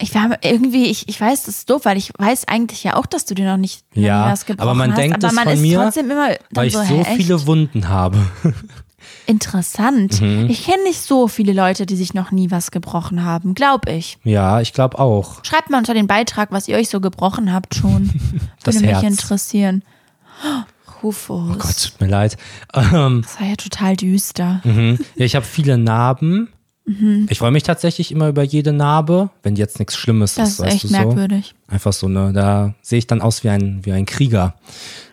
[0.03, 3.05] Ich war irgendwie, ich, ich weiß, das ist doof, weil ich weiß eigentlich ja auch,
[3.05, 5.45] dass du dir noch nicht Ja, was gebrochen aber man hast, denkt aber es man
[5.45, 7.47] von ist mir, trotzdem immer dann Weil ich so, so viele?
[7.47, 8.19] Wunden habe.
[9.27, 10.21] Interessant.
[10.21, 10.49] Mhm.
[10.49, 14.19] Ich kenne nicht so viele Leute, die sich noch nie was gebrochen haben, glaube ich.
[14.25, 15.45] Ja, ich glaube auch.
[15.45, 18.11] Schreibt mal unter den Beitrag, was ihr euch so gebrochen habt schon.
[18.63, 19.05] Das Würde mich Herz.
[19.05, 19.83] interessieren.
[20.45, 20.63] Oh,
[21.03, 21.51] Rufus.
[21.51, 22.37] Oh Gott, tut mir leid.
[22.75, 24.61] Ähm, Das war ja total düster.
[24.65, 24.99] mhm.
[25.17, 26.49] ja, ich habe viele Narben.
[26.87, 27.27] Mhm.
[27.31, 30.61] Ich freue mich tatsächlich immer über jede Narbe, wenn jetzt nichts Schlimmes Das ist, ist
[30.61, 30.95] weißt echt du so.
[30.97, 31.55] merkwürdig.
[31.69, 34.55] Einfach so, ne, da sehe ich dann aus wie ein, wie ein Krieger.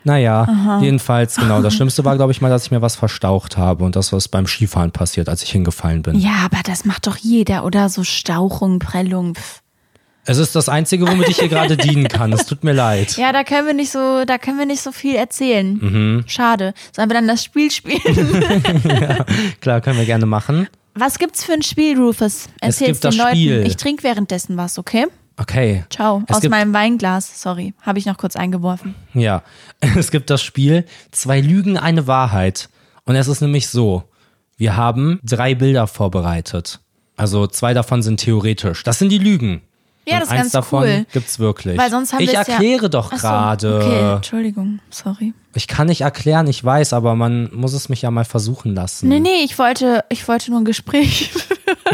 [0.04, 1.62] Naja, jedenfalls, genau.
[1.62, 4.28] Das Schlimmste war, glaube ich, mal, dass ich mir was verstaucht habe und das, was
[4.30, 6.18] beim Skifahren passiert, als ich hingefallen bin.
[6.18, 7.90] Ja, aber das macht doch jeder, oder?
[7.90, 9.36] So Stauchung, Prellung.
[9.36, 9.62] Pff.
[10.30, 12.34] Es ist das Einzige, womit ich hier gerade dienen kann.
[12.34, 13.16] Es tut mir leid.
[13.18, 15.80] Ja, da können wir nicht so, da können wir nicht so viel erzählen.
[15.82, 16.24] Mhm.
[16.28, 16.74] Schade.
[16.94, 18.02] Sollen wir dann das Spiel spielen?
[19.62, 20.68] Klar, können wir gerne machen.
[20.94, 22.48] was gibt's für ein Spiel, Rufus?
[22.60, 23.36] Erzähl's gibt das den Leuten.
[23.38, 23.64] Spiel.
[23.68, 25.06] Ich trinke währenddessen was, okay?
[25.38, 25.86] Okay.
[25.90, 26.24] Ciao.
[26.28, 27.42] Es Aus meinem Weinglas.
[27.42, 28.96] Sorry, habe ich noch kurz eingeworfen.
[29.14, 29.44] Ja,
[29.96, 32.70] es gibt das Spiel Zwei Lügen, eine Wahrheit.
[33.06, 34.04] Und es ist nämlich so,
[34.58, 36.82] wir haben drei Bilder vorbereitet.
[37.16, 38.84] Also zwei davon sind theoretisch.
[38.84, 39.62] Das sind die Lügen.
[40.08, 41.05] Ja, das ist eins ganz davon cool.
[41.12, 41.78] gibt's wirklich.
[41.78, 43.76] Weil sonst haben ich es ja- erkläre doch Ach so, gerade.
[43.78, 45.34] Okay, Entschuldigung, sorry.
[45.53, 49.08] Ich kann nicht erklären, ich weiß, aber man muss es mich ja mal versuchen lassen.
[49.10, 51.32] Nee, nee, ich wollte, ich wollte nur ein Gespräch.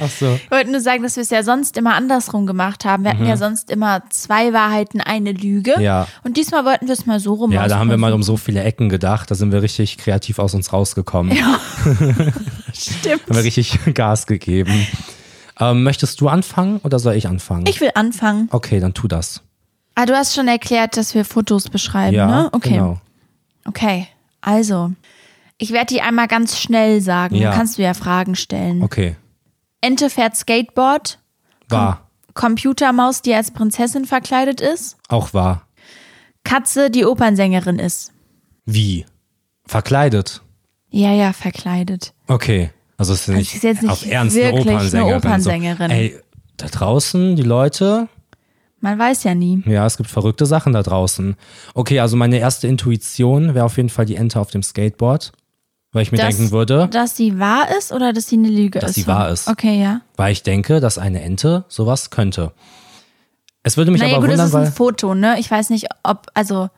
[0.00, 0.38] Ach so.
[0.42, 3.04] Ich wollte nur sagen, dass wir es ja sonst immer andersrum gemacht haben.
[3.04, 5.74] Wir hatten ja sonst immer zwei Wahrheiten, eine Lüge.
[5.76, 5.82] Mhm.
[5.82, 6.08] Ja.
[6.24, 8.36] Und diesmal wollten wir es mal so rum Ja, da haben wir mal um so
[8.36, 9.30] viele Ecken gedacht.
[9.30, 11.36] Da sind wir richtig kreativ aus uns rausgekommen.
[12.72, 13.22] Stimmt.
[13.28, 14.86] Haben wir richtig Gas gegeben.
[15.70, 17.66] Ähm, möchtest du anfangen oder soll ich anfangen?
[17.66, 18.48] Ich will anfangen.
[18.50, 19.42] okay, dann tu das.
[19.94, 22.48] Ah, du hast schon erklärt, dass wir Fotos beschreiben, Ja, ne?
[22.52, 22.70] Okay.
[22.70, 22.98] genau.
[23.66, 24.08] Okay.
[24.40, 24.92] Also,
[25.58, 27.34] ich werde die einmal ganz schnell sagen.
[27.36, 27.50] Ja.
[27.50, 28.82] Dann kannst du ja Fragen stellen.
[28.82, 29.16] Okay,
[29.80, 31.18] Ente fährt Skateboard.
[31.68, 32.08] wahr.
[32.34, 34.96] Computermaus, die als Prinzessin verkleidet ist.
[35.08, 35.66] Auch wahr.
[36.44, 38.12] Katze, die Opernsängerin ist.
[38.64, 39.04] Wie?
[39.66, 40.40] Verkleidet?
[40.90, 42.14] Ja, ja, verkleidet.
[42.26, 42.70] Okay.
[43.02, 45.16] Also es ist nicht, es ist jetzt nicht auf Ernst eine wirklich eine Opernsängerin.
[45.16, 45.90] Opernsängerin.
[45.90, 45.96] So.
[45.96, 46.20] Ey,
[46.56, 48.06] da draußen, die Leute,
[48.80, 49.60] Man weiß ja nie.
[49.66, 51.34] ja, es gibt verrückte Sachen da draußen.
[51.74, 55.32] Okay, also meine erste Intuition wäre auf jeden Fall die Ente auf dem Skateboard.
[55.90, 58.78] Weil ich mir Dass- denken würde, Dass sie wahr ist oder dass sie eine Lüge
[58.78, 58.94] Dass ist?
[58.94, 59.48] sie wahr ist.
[59.48, 60.00] Okay, ja.
[60.16, 62.52] weil ich denke, dass eine Ente sowas könnte.
[63.64, 64.72] Es würde mich Naja, aber gut, wundern, das ist ein.
[64.72, 65.36] Foto, ne?
[65.40, 66.70] Ich weiß nicht, ob, also,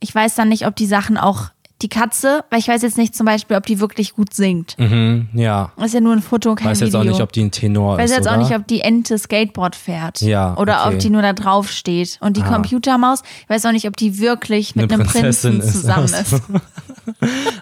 [0.00, 1.50] ich weiß dann nicht, ob die Sachen auch,
[1.82, 4.78] die Katze, weil ich weiß jetzt nicht zum Beispiel, ob die wirklich gut singt.
[4.78, 5.72] Mhm, ja.
[5.84, 6.86] Ist ja nur ein Foto, kein Weiß Video.
[6.86, 8.16] jetzt auch nicht, ob die ein Tenor Ich weiß ist.
[8.16, 8.36] jetzt oder?
[8.36, 10.20] auch nicht, ob die Ente Skateboard fährt.
[10.20, 10.94] Ja, Oder okay.
[10.94, 12.18] ob die nur da drauf steht.
[12.20, 12.48] Und die Ah.
[12.54, 15.80] Computermaus, ich weiß auch nicht, ob die wirklich mit Eine einem Prinzessin Prinzen ist.
[15.82, 16.16] zusammen so.
[16.36, 16.42] ist.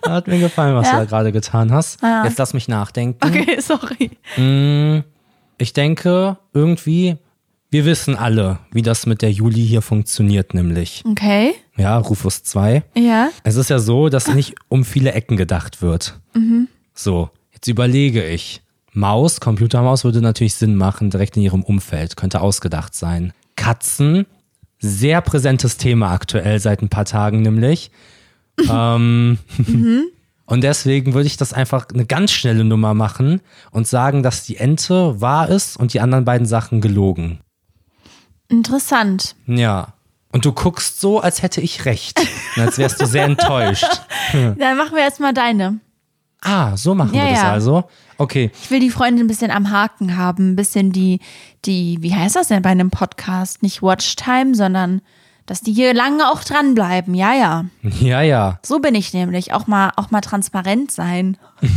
[0.08, 0.92] Hat mir gefallen, was Ja?
[0.92, 2.02] du da gerade getan hast.
[2.02, 2.24] Ja.
[2.24, 3.18] Jetzt lass mich nachdenken.
[3.26, 4.10] Okay, sorry.
[5.58, 7.16] Ich denke, irgendwie,
[7.70, 11.02] wir wissen alle, wie das mit der Juli hier funktioniert, nämlich.
[11.06, 12.82] Okay, Ja, Rufus 2.
[12.96, 13.28] ja.
[13.44, 16.20] Es ist ja so, dass nicht um viele Ecken gedacht wird.
[16.94, 18.62] So, jetzt überlege ich.
[18.92, 23.32] Maus, Computermaus würde natürlich Sinn machen, direkt in ihrem Umfeld, könnte ausgedacht sein.
[23.54, 24.26] Katzen,
[24.80, 27.92] sehr präsentes Thema aktuell seit ein paar Tagen nämlich.
[28.68, 29.38] ähm,
[30.46, 33.40] und deswegen würde ich das einfach eine ganz schnelle Nummer machen
[33.70, 37.38] und sagen, dass die Ente wahr ist und die anderen beiden Sachen gelogen.
[38.50, 39.34] Interessant.
[39.46, 39.94] Ja.
[40.32, 42.20] Und du guckst so, als hätte ich recht.
[42.56, 43.86] Und als wärst du sehr enttäuscht.
[44.32, 45.80] Dann machen wir erstmal deine.
[46.42, 47.52] Ah, so machen Ja, wir das ja.
[47.52, 47.84] also.
[48.16, 48.50] Okay.
[48.62, 51.20] Ich will die Freundin ein bisschen am Haken haben, ein bisschen die,
[51.64, 53.62] die, wie heißt das denn bei einem Podcast?
[53.62, 55.02] Nicht Watchtime, sondern
[55.46, 57.14] dass die hier lange auch dranbleiben.
[57.14, 57.64] Ja, ja.
[58.00, 58.58] Ja, ja.
[58.62, 59.52] So bin ich nämlich.
[59.52, 61.36] Auch mal, auch mal transparent sein.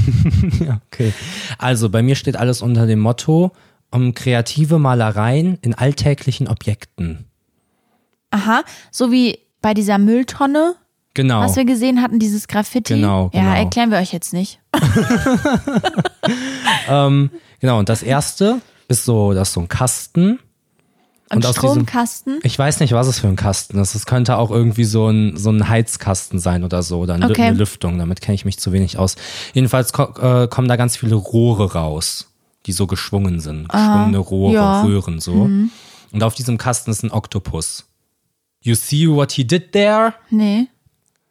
[0.94, 1.12] Okay.
[1.58, 3.52] Also bei mir steht alles unter dem Motto
[3.94, 7.26] um kreative Malereien in alltäglichen Objekten.
[8.32, 8.64] Aha.
[8.92, 10.76] So wie bei dieser Mülltonne,
[11.14, 11.42] Genau.
[11.42, 12.96] was wir gesehen hatten, dieses Graffiti.
[12.96, 13.56] Genau, Ja, genau.
[13.56, 14.60] erklären wir euch jetzt nicht.
[16.88, 17.80] Genau.
[17.80, 20.40] Und das erste ist so, das ist so ein Kasten.
[21.30, 22.40] Und aus diesem- Stromkasten.
[22.44, 23.96] Ich weiß nicht, was es für ein Kasten ist.
[23.96, 27.50] Es könnte auch irgendwie so ein, so ein Heizkasten sein oder so oder eine, Okay.
[27.52, 27.98] Lüftung.
[27.98, 29.16] Damit kenne ich mich zu wenig aus.
[29.54, 32.28] Jedenfalls ko äh, kommen da ganz viele Rohre raus,
[32.66, 33.70] die so geschwungen sind.
[33.70, 34.82] Geschwungene Rohre, ja.
[34.84, 35.50] Röhren so.
[36.12, 37.86] Und auf diesem Kasten ist ein Oktopus.
[38.62, 40.14] You see what he did there?
[40.30, 40.68] Nee.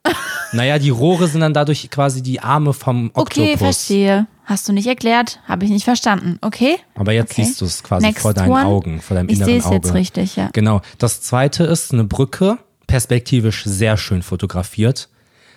[0.55, 3.39] Naja, die Rohre sind dann dadurch quasi die Arme vom Oktopus.
[3.39, 4.26] Okay, verstehe.
[4.45, 5.41] Hast du nicht erklärt?
[5.47, 6.37] Habe ich nicht verstanden.
[6.43, 6.76] Okay?
[6.95, 7.45] Aber jetzt Okay.
[7.45, 8.64] siehst du es quasi Next vor deinen one.
[8.66, 9.76] Augen, vor deinem Ich inneren sehe es Auge.
[9.76, 10.51] jetzt richtig, ja.
[10.53, 10.83] Genau.
[10.99, 15.09] Das zweite ist eine Brücke, perspektivisch sehr schön fotografiert,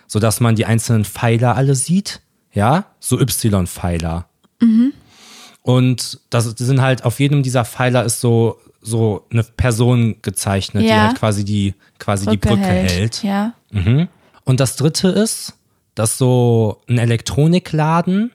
[0.07, 2.21] sodass man die einzelnen Pfeiler alle sieht.
[2.53, 4.29] Ja, so Y-Pfeiler.
[4.61, 4.93] Mhm.
[5.65, 10.89] Und das sind halt, auf jedem dieser Pfeiler ist so, so eine Person gezeichnet, die
[10.89, 11.07] Ja.
[11.07, 13.23] halt quasi die, quasi die Brücke hält.
[13.23, 13.53] Ja.
[14.43, 15.53] Und das dritte ist,
[15.95, 18.31] dass so ein Elektronikladen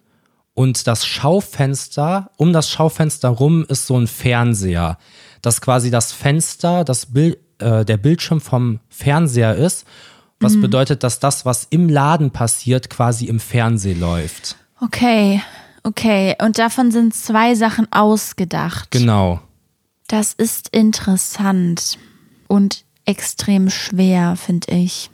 [0.54, 4.98] und das Schaufenster, um das Schaufenster rum ist so ein Fernseher.
[5.40, 9.86] Dass quasi das Fenster, das Bild, äh, der Bildschirm vom Fernseher ist,
[10.40, 10.62] was Mhm.
[10.62, 14.56] bedeutet, dass das, was im Laden passiert, quasi im Fernsehen läuft.
[14.80, 15.40] Okay,
[15.84, 16.36] okay.
[16.40, 18.90] Und davon sind zwei Sachen ausgedacht.
[18.90, 19.40] Genau.
[20.08, 21.98] Das ist interessant
[22.48, 25.10] und extrem schwer, finde ich.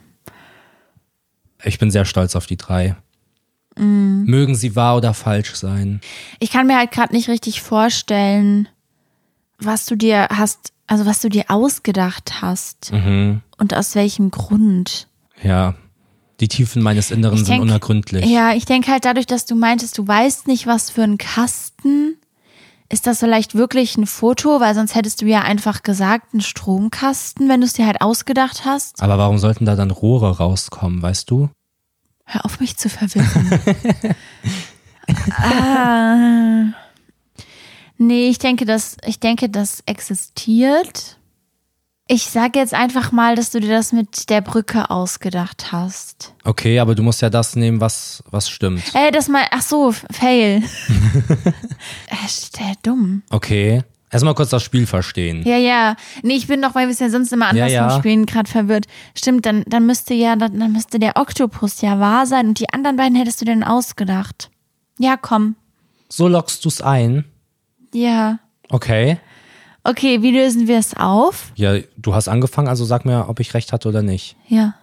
[1.63, 2.95] Ich bin sehr stolz auf die drei.
[3.77, 4.23] Mhm.
[4.25, 6.01] Mögen sie wahr oder falsch sein.
[6.39, 8.67] Ich kann mir halt gerade nicht richtig vorstellen,
[9.59, 13.41] was du dir hast, also was du dir ausgedacht hast Mhm.
[13.57, 15.07] und aus welchem Grund.
[15.43, 15.75] Ja.
[16.39, 18.25] Die Tiefen meines Inneren Ich sind denk- unergründlich.
[18.25, 22.15] Ja, ich denke halt dadurch, dass du meintest, du weißt nicht, was für ein Kasten.
[22.89, 24.59] Ist das vielleicht wirklich ein Foto?
[24.59, 28.63] Weil sonst hättest du ja einfach gesagt, ein Stromkasten, wenn du es dir halt ausgedacht
[28.65, 29.01] hast.
[29.01, 31.49] Aber warum sollten da dann Rohre rauskommen, weißt du?
[32.25, 34.15] Hör auf, mich zu verwirren.
[35.37, 36.73] ah.
[37.97, 41.17] Nee, ich denke, das, ich denke, das existiert.
[42.09, 46.33] Ich sage jetzt einfach mal, dass du dir das mit der Brücke ausgedacht hast.
[46.45, 48.83] Okay, aber du musst ja das nehmen, was, was stimmt.
[48.93, 50.63] Äh, das mal, ach so, Fail.
[52.07, 53.23] äh, dumm.
[53.29, 53.83] Okay.
[54.09, 55.43] Erstmal kurz das Spiel verstehen.
[55.43, 55.97] Ja, ja.
[56.23, 57.97] Nee, ich bin doch, weil wir es ja sonst immer anders Ja, ja.
[57.97, 58.85] Spielen gerade verwirrt.
[59.13, 62.71] Stimmt, dann, dann müsste ja, dann, dann müsste der Oktopus ja wahr sein und die
[62.71, 64.49] anderen beiden hättest du denn ausgedacht.
[64.97, 65.57] Ja, komm.
[66.07, 67.25] So lockst du's ein.
[67.93, 68.39] Ja.
[68.69, 69.19] Okay.
[69.89, 71.51] Okay, wie lösen wir es auf?
[71.55, 74.35] Ja, du hast angefangen, also sag mir, ob ich recht hatte oder nicht.
[74.47, 74.73] Ja.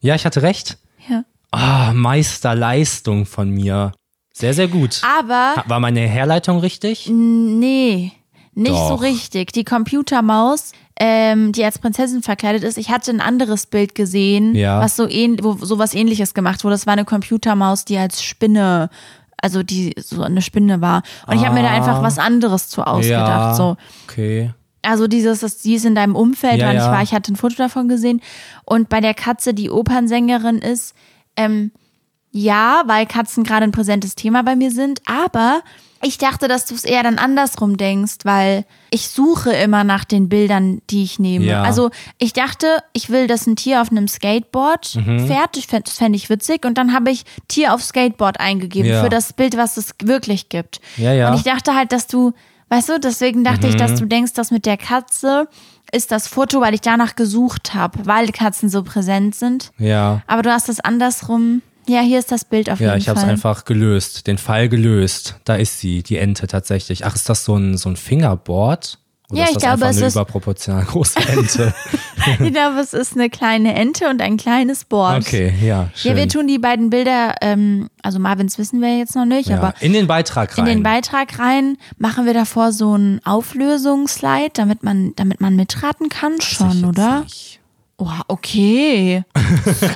[0.00, 0.78] Ja, ich hatte recht.
[1.08, 1.24] Ja.
[1.50, 3.92] Ah, Meisterleistung von mir.
[4.32, 5.00] Sehr, sehr gut.
[5.18, 7.08] Aber War meine Herleitung richtig?
[7.10, 8.12] nee,
[8.54, 9.02] nicht so Doch.
[9.02, 9.52] richtig.
[9.52, 14.80] Die Computermaus, ähm, die als Prinzessin verkleidet ist, ich hatte ein anderes Bild gesehen, Ja.
[14.80, 16.74] was so ähn wo sowas ähnliches gemacht wurde.
[16.74, 18.90] Das war eine Computermaus, die als Spinne,
[19.40, 21.02] also die so eine Spinne war.
[21.26, 21.74] Und ich habe mir da Ah.
[21.76, 23.28] einfach was anderes zu ausgedacht.
[23.28, 23.54] ja.
[23.54, 23.76] So.
[24.08, 24.52] Okay.
[24.82, 26.92] Also dieses, das, die ist in deinem Umfeld, Ja, war nicht ja.
[26.92, 28.20] wahr, ich hatte ein Foto davon gesehen.
[28.64, 30.94] Und bei der Katze, die Opernsängerin ist,
[31.36, 31.72] ähm,
[32.30, 35.62] ja, weil Katzen gerade ein präsentes Thema bei mir sind, aber
[36.02, 40.28] ich dachte, dass du es eher dann andersrum denkst, weil ich suche immer nach den
[40.28, 41.44] Bildern, die ich nehme.
[41.46, 41.62] Ja.
[41.62, 45.26] Also ich dachte, ich will, dass ein Tier auf einem Skateboard Mhm.
[45.26, 45.56] fährt.
[45.56, 46.64] Ich fänd- Das fände ich witzig.
[46.64, 49.02] Und dann habe ich Tier auf Skateboard eingegeben Ja.
[49.02, 50.80] für das Bild, was es wirklich gibt.
[50.96, 51.30] Ja, ja.
[51.30, 52.32] Und ich dachte halt, dass du,
[52.68, 53.78] weißt du, deswegen dachte ich, Mhm.
[53.78, 55.48] dass du denkst, dass mit der Katze
[55.92, 59.70] ist das Foto, weil ich danach gesucht habe, weil Katzen so präsent sind.
[59.78, 60.20] Ja.
[60.26, 61.62] Aber du hast es andersrum.
[61.88, 63.32] Ja, hier ist das Bild auf Ja, jeden ich habe es Fall.
[63.32, 65.36] einfach gelöst, den Fall gelöst.
[65.44, 67.04] Da ist sie, die Ente tatsächlich.
[67.06, 68.98] Ach, ist das so ein, so ein Fingerboard?
[69.28, 71.74] Oder Ja, ist ich das glaube, einfach es eine ist- überproportional große Ente?
[72.42, 75.22] Ich glaube, es ist eine kleine Ente und ein kleines Board.
[75.22, 76.12] Okay, ja, schön.
[76.12, 79.58] Ja, wir tun die beiden Bilder, ähm, also Marvins wissen wir jetzt noch nicht, ja,
[79.58, 80.66] aber in den Beitrag rein.
[80.66, 86.08] in den Beitrag rein machen wir davor so einen Auflösungsslide, damit man, damit man mitraten
[86.08, 86.34] kann.
[86.40, 87.20] Ich Schon, oder?
[87.20, 87.60] nicht.
[87.98, 89.24] Oh, okay.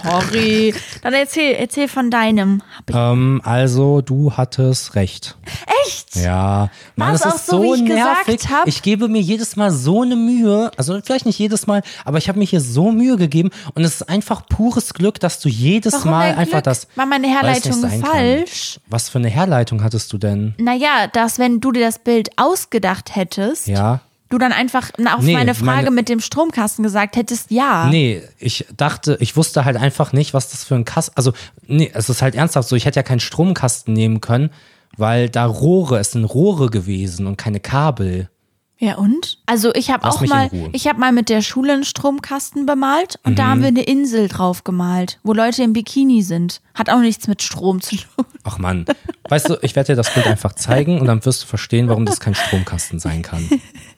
[0.03, 0.75] Sorry.
[1.03, 2.63] Dann erzähl, erzähl von deinem.
[2.91, 5.37] Ähm, also, du hattest recht.
[5.85, 6.17] echt?
[6.17, 8.41] Ja, Mann, das auch ist so, so, wie ich nervig.
[8.65, 12.29] Ich gebe mir jedes Mal so eine Mühe, also vielleicht nicht jedes Mal, aber ich
[12.29, 15.93] habe mir hier so Mühe gegeben und es ist einfach pures Glück, dass du jedes
[15.93, 16.65] Warum Mal einfach Glück?
[16.65, 16.89] das.
[16.97, 18.11] War meine Herleitung nicht sein kann.
[18.11, 18.81] falsch?
[18.89, 20.55] Was für eine Herleitung hattest du denn?
[20.59, 24.01] Naja, dass wenn du dir das Bild ausgedacht hättest, Ja.
[24.31, 27.89] Du dann einfach auf Nee, meine Frage meine- mit dem Stromkasten gesagt hättest, ja.
[27.89, 31.13] Nee, ich dachte, ich wusste halt einfach nicht, was das für ein Kasten.
[31.17, 31.33] Also,
[31.67, 34.51] nee, es ist halt ernsthaft so, ich hätte ja keinen Stromkasten nehmen können,
[34.97, 38.29] weil da Rohre, es sind Rohre gewesen und keine Kabel.
[38.83, 39.37] Ja und?
[39.45, 40.49] Also ich habe auch mal.
[40.51, 40.71] Mhm.
[40.73, 44.27] ich habe mal mit der Schule einen Stromkasten bemalt und da haben wir eine Insel
[44.27, 46.63] drauf gemalt, wo Leute im Bikini sind.
[46.75, 48.25] Hat auch nichts mit Strom zu tun.
[48.43, 48.87] Ach Mann.
[49.29, 52.07] Weißt du, ich werde dir das Bild einfach zeigen und dann wirst du verstehen, warum
[52.07, 53.47] das kein Stromkasten sein kann.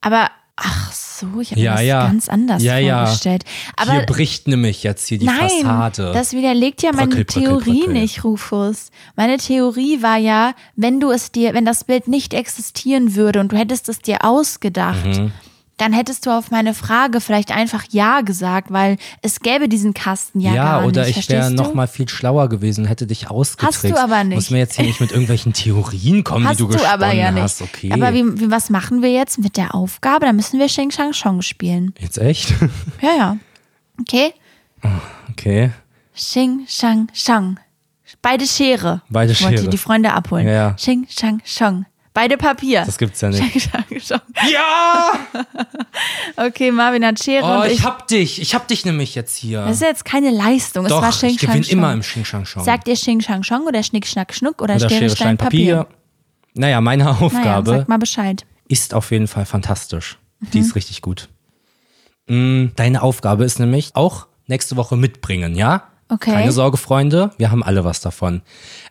[0.00, 2.06] Aber ach so, ich habe Ja, mir das ja.
[2.06, 3.44] ganz anders Ja, vorgestellt.
[3.76, 6.12] Aber hier bricht nämlich jetzt hier die Nein, Fassade.
[6.12, 7.92] das widerlegt ja meine Bröckel, bröckel, Theorie bröckel.
[7.94, 8.90] nicht, Rufus.
[9.16, 13.52] Meine Theorie war ja, wenn du es dir, wenn das Bild nicht existieren würde und
[13.52, 15.32] du hättest es dir ausgedacht, Mhm.
[15.78, 20.40] Dann hättest du auf meine Frage vielleicht einfach Ja gesagt, weil es gäbe diesen Kasten
[20.40, 21.16] ja, ja, gar oder nicht.
[21.16, 21.62] ich wäre verstehst du?
[21.64, 23.84] noch mal viel schlauer gewesen, hätte dich ausgetrickst.
[23.84, 24.34] Hast du aber nicht.
[24.34, 27.18] Muss mir jetzt hier nicht mit irgendwelchen Theorien kommen, Hast die du, du aber gesponnen
[27.18, 27.42] ja nicht.
[27.42, 27.62] hast.
[27.62, 27.90] Okay.
[27.92, 30.26] Aber wie, wie, was machen wir jetzt mit der Aufgabe?
[30.26, 31.94] Da müssen wir Xing Shang Chong spielen.
[31.98, 32.52] jetzt echt?
[33.00, 33.36] Ja, ja.
[34.00, 34.32] Okay?
[35.30, 35.70] Okay.
[36.14, 37.58] Xing Shang Shang.
[38.22, 39.02] Beide Schere.
[39.10, 39.70] Beide Ich wollte Schere.
[39.70, 40.46] die Freunde abholen.
[40.46, 40.70] Ja, ja.
[40.72, 41.86] Xing Shang Shong.
[42.18, 42.82] Beide Papier.
[42.84, 43.70] Das gibt's ja nicht.
[44.52, 45.12] Ja!
[46.36, 47.84] Okay, Marvin hat Schere Oh, und ich ich.
[47.84, 48.40] hab dich.
[48.40, 49.60] Ich hab dich nämlich jetzt hier.
[49.62, 50.84] Das ist jetzt keine Leistung.
[50.86, 52.64] Es war Doch, Xing ich gewinne immer im Xing Shang Shong.
[52.64, 55.86] Sagt ihr Xing Shang Shong oder Schnick Schnack Schnuck oder, oder Schere, Stein, Papier?
[56.54, 58.44] Naja, meine Naja, Aufgabe sag mal Bescheid.
[58.66, 60.18] ist auf jeden Fall fantastisch.
[60.40, 60.50] Mhm.
[60.52, 61.28] Die ist richtig gut.
[62.28, 65.84] Mm, Deine Aufgabe ist nämlich auch nächste Woche mitbringen, ja?
[66.08, 66.32] Okay.
[66.32, 68.40] Keine Sorge, Freunde, wir haben alle was davon.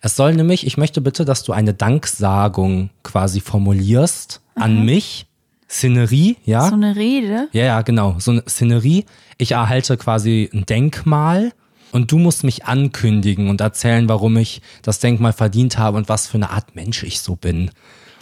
[0.01, 5.25] Es soll nämlich, ich möchte bitte, dass du eine Danksagung quasi formulierst an mich.
[5.69, 6.67] Szenerie, ja?
[6.69, 7.49] So eine Rede.
[7.51, 8.15] Ja, ja, genau.
[8.19, 9.05] So eine Szenerie.
[9.37, 11.51] Ich erhalte quasi ein Denkmal
[11.91, 16.27] und du musst mich ankündigen und erzählen, warum ich das Denkmal verdient habe und was
[16.27, 17.69] für eine Art Mensch ich so bin.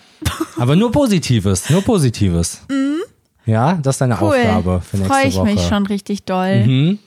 [0.57, 2.61] Aber nur Positives, nur Positives.
[3.45, 4.21] Ja, das ist deine Mhm.
[4.21, 4.35] Cool.
[4.37, 5.45] Aufgabe für nächste Freue ich Woche.
[5.45, 6.65] mich schon richtig doll.
[6.65, 6.99] Mhm.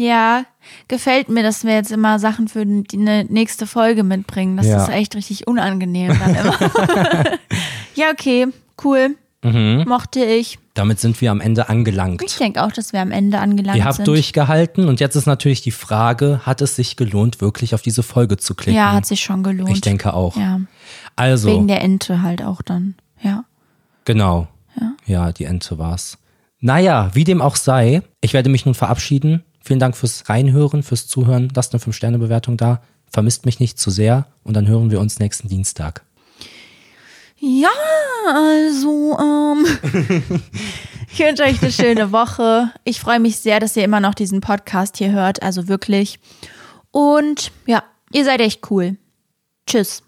[0.00, 0.44] Ja,
[0.86, 4.56] gefällt mir, dass wir jetzt immer Sachen für die ne- nächste Folge mitbringen.
[4.56, 4.84] Das Ja.
[4.84, 6.54] ist echt richtig unangenehm dann immer.
[7.96, 8.46] ja, okay,
[8.84, 9.16] cool.
[9.42, 10.58] Mochte ich.
[10.74, 12.22] Damit sind wir am Ende angelangt.
[12.24, 14.06] Ich denke auch, dass wir am Ende angelangt Ihr habt sind.
[14.08, 18.36] durchgehalten und jetzt ist natürlich die Frage, hat es sich gelohnt, wirklich auf diese Folge
[18.36, 18.76] zu klicken?
[18.76, 19.70] ja, hat sich schon gelohnt.
[19.70, 20.36] Ich denke auch.
[20.36, 20.60] Ja.
[21.16, 22.94] Also, Wegen der Ente halt auch dann.
[23.22, 23.44] Ja.
[24.04, 24.48] genau.
[25.06, 25.32] Ja.
[25.32, 26.18] die Ente war's.
[26.60, 29.42] Naja, wie dem auch sei, ich werde mich nun verabschieden.
[29.60, 31.50] Vielen Dank fürs Reinhören, fürs Zuhören.
[31.54, 32.82] Lasst eine 5-Sterne-Bewertung da.
[33.10, 36.02] Vermisst mich nicht zu sehr und dann hören wir uns nächsten Dienstag.
[37.40, 37.68] Ja,
[38.26, 39.66] also, ähm,
[41.12, 42.72] ich wünsche euch eine schöne Woche.
[42.84, 46.18] Ich freue mich sehr, dass ihr immer noch diesen Podcast hier hört, also wirklich.
[46.90, 48.96] Und ja, ihr seid echt cool.
[49.66, 50.02] Tschüss.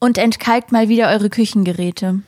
[0.00, 2.22] Und entkalkt mal wieder eure Küchengeräte.